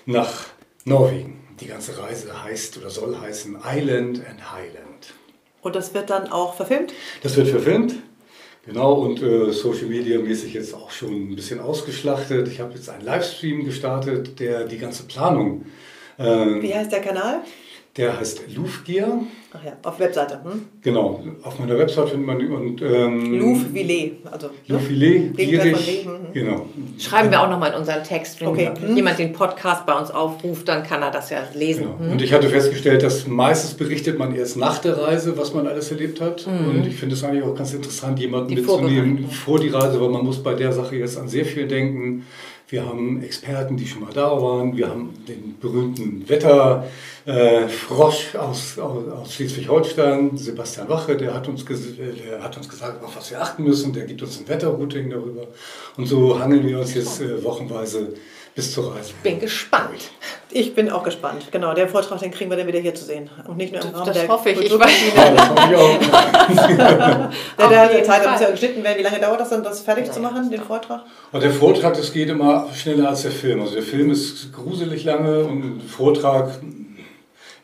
[0.09, 0.47] nach
[0.87, 1.39] Norwegen.
[1.61, 5.13] Die ganze Reise heißt oder soll heißen Island and Highland.
[5.61, 6.95] Und das wird dann auch verfilmt?
[7.23, 7.95] Das wird verfilmt.
[8.65, 12.49] Genau, und äh, Social Media mäßig jetzt auch schon ein bisschen ausgeschlachtet.
[12.49, 15.67] Ich habe jetzt einen Livestream gestartet, der die ganze Planung.
[16.17, 17.41] Äh, Wie heißt der Kanal?
[17.99, 19.25] Der heißt Louvgear.
[19.53, 20.41] Ach ja, auf Webseite.
[20.45, 20.67] Hm?
[20.83, 26.33] Genau, auf meiner Webseite findet man und ähm, Louvvillet, also Louvvillet, gierig, mhm.
[26.33, 26.67] genau.
[26.99, 28.71] Schreiben wir auch nochmal in unseren Text, wenn okay.
[28.81, 28.95] Mhm.
[28.95, 31.85] jemand den Podcast bei uns aufruft, dann kann er das ja lesen.
[31.85, 31.97] Genau.
[31.99, 32.13] Mhm.
[32.13, 35.91] Und ich hatte festgestellt, dass meistens berichtet man erst nach der Reise, was man alles
[35.91, 36.47] erlebt hat.
[36.47, 36.69] Mhm.
[36.69, 40.11] Und ich finde es eigentlich auch ganz interessant, jemanden die mitzunehmen vor die Reise, weil
[40.11, 42.27] man muss bei der Sache jetzt an sehr viel denken.
[42.71, 44.77] Wir haben Experten, die schon mal da waren.
[44.77, 51.65] Wir haben den berühmten Wetterfrosch äh, aus, aus, aus Schleswig-Holstein, Sebastian Wache, der hat, uns
[51.65, 53.95] der hat uns gesagt, auf was wir achten müssen.
[53.95, 55.47] Der gibt uns ein Wetterrouting darüber.
[55.97, 58.13] Und so hangeln wir uns jetzt äh, wochenweise
[58.55, 59.13] bis zur Reise.
[59.23, 60.11] Bin gespannt.
[60.51, 61.47] Ich bin auch gespannt.
[61.51, 63.29] Genau, den Vortrag, den kriegen wir dann wieder hier zu sehen.
[63.47, 64.61] Und nicht nur im Rahmen das der hoffe ich.
[64.61, 64.91] ich weiß.
[65.15, 67.29] Ja, das hoffe ich auch.
[67.59, 68.99] der, der, der Zeit, muss ja geschnitten werden.
[68.99, 71.03] Wie lange dauert das dann, das fertig zu machen, den Vortrag?
[71.33, 73.61] Und der Vortrag, das geht immer schneller als der Film.
[73.61, 76.51] Also der Film ist gruselig lange und der Vortrag,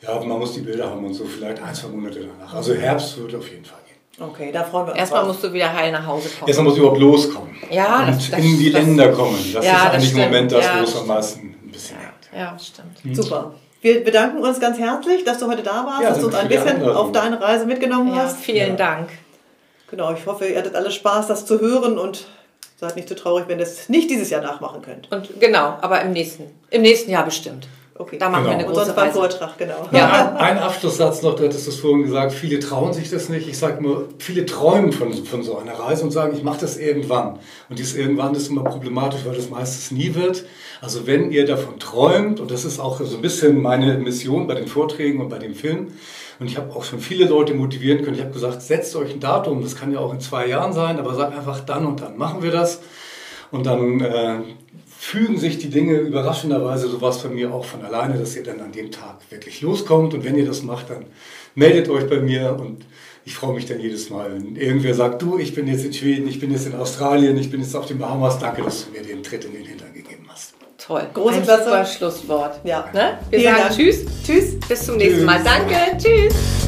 [0.03, 2.55] ja, man muss die Bilder haben und so, vielleicht ein, zwei Monate danach.
[2.55, 3.84] Also Herbst wird auf jeden Fall.
[4.19, 5.01] Okay, da freuen wir uns.
[5.01, 6.49] Erstmal musst du wieder heil nach Hause kommen.
[6.49, 7.57] Erstmal musst du überhaupt loskommen.
[7.71, 9.39] Ja, und das, das, in die das, Länder kommen.
[9.53, 11.97] Das ja, ist eigentlich im Moment das, ja, wo es am meisten ein bisschen
[12.33, 13.03] ja, ja, stimmt.
[13.03, 13.15] Hm.
[13.15, 13.55] Super.
[13.81, 16.49] Wir bedanken uns ganz herzlich, dass du heute da warst, ja, dass du uns ein
[16.49, 18.39] bisschen auf deine Reise mitgenommen hast.
[18.39, 19.11] Vielen Dank.
[19.91, 22.27] Genau, ich hoffe, ihr hattet alle Spaß, das zu hören und
[22.81, 25.13] seid nicht zu traurig, wenn ihr es nicht dieses Jahr nachmachen könnt.
[25.13, 27.69] Und genau, aber im nächsten, im nächsten Jahr bestimmt.
[27.97, 28.19] Okay.
[28.19, 28.59] Da machen genau.
[28.59, 29.89] wir eine große Und sonst Vortrag, genau.
[29.93, 33.49] Ja, ein, ein, Abschlusssatz noch, du hattest es vorhin gesagt, viele trauen sich das nicht.
[33.49, 36.77] Ich sage nur, viele träumen von, von so einer Reise und sagen, ich mache das
[36.77, 37.39] irgendwann.
[37.69, 40.45] Und dieses irgendwann ist immer problematisch, weil das meistens nie wird.
[40.81, 44.55] Also wenn ihr davon träumt, und das ist auch so ein bisschen meine Mission bei
[44.55, 45.93] den Vorträgen und bei dem Film,
[46.41, 48.17] und ich habe auch schon viele Leute motivieren können.
[48.17, 50.99] Ich habe gesagt, setzt euch ein Datum, das kann ja auch in zwei Jahren sein,
[50.99, 52.83] aber sagt einfach dann und dann machen wir das.
[53.53, 54.39] Und dann äh,
[55.05, 58.43] fügen sich die Dinge überraschenderweise, so war es bei mir auch von alleine, dass ihr
[58.43, 60.15] dann an dem Tag wirklich loskommt.
[60.15, 61.05] Und wenn ihr das macht, dann
[61.55, 62.87] meldet euch bei mir und
[63.27, 66.27] ich freue mich dann jedes Mal, wenn irgendwer sagt, du, ich bin jetzt in Schweden,
[66.27, 69.03] ich bin jetzt in Australien, ich bin jetzt auf den Bahamas, danke, dass du mir
[69.03, 70.55] den Tritt in den Hintern gegeben hast.
[70.79, 71.07] Toll.
[71.13, 71.97] Große Klasse.
[71.97, 72.61] Schlusswort.
[72.65, 72.89] Ja.
[72.95, 73.19] Ne?
[73.29, 73.77] Wir Vielen sagen Dank.
[73.77, 74.05] Tschüss.
[74.27, 74.59] Tschüss.
[74.67, 75.27] Bis zum nächsten Tschüss.
[75.27, 75.45] Mal.
[75.45, 75.99] Danke.
[75.99, 76.64] Tschüss.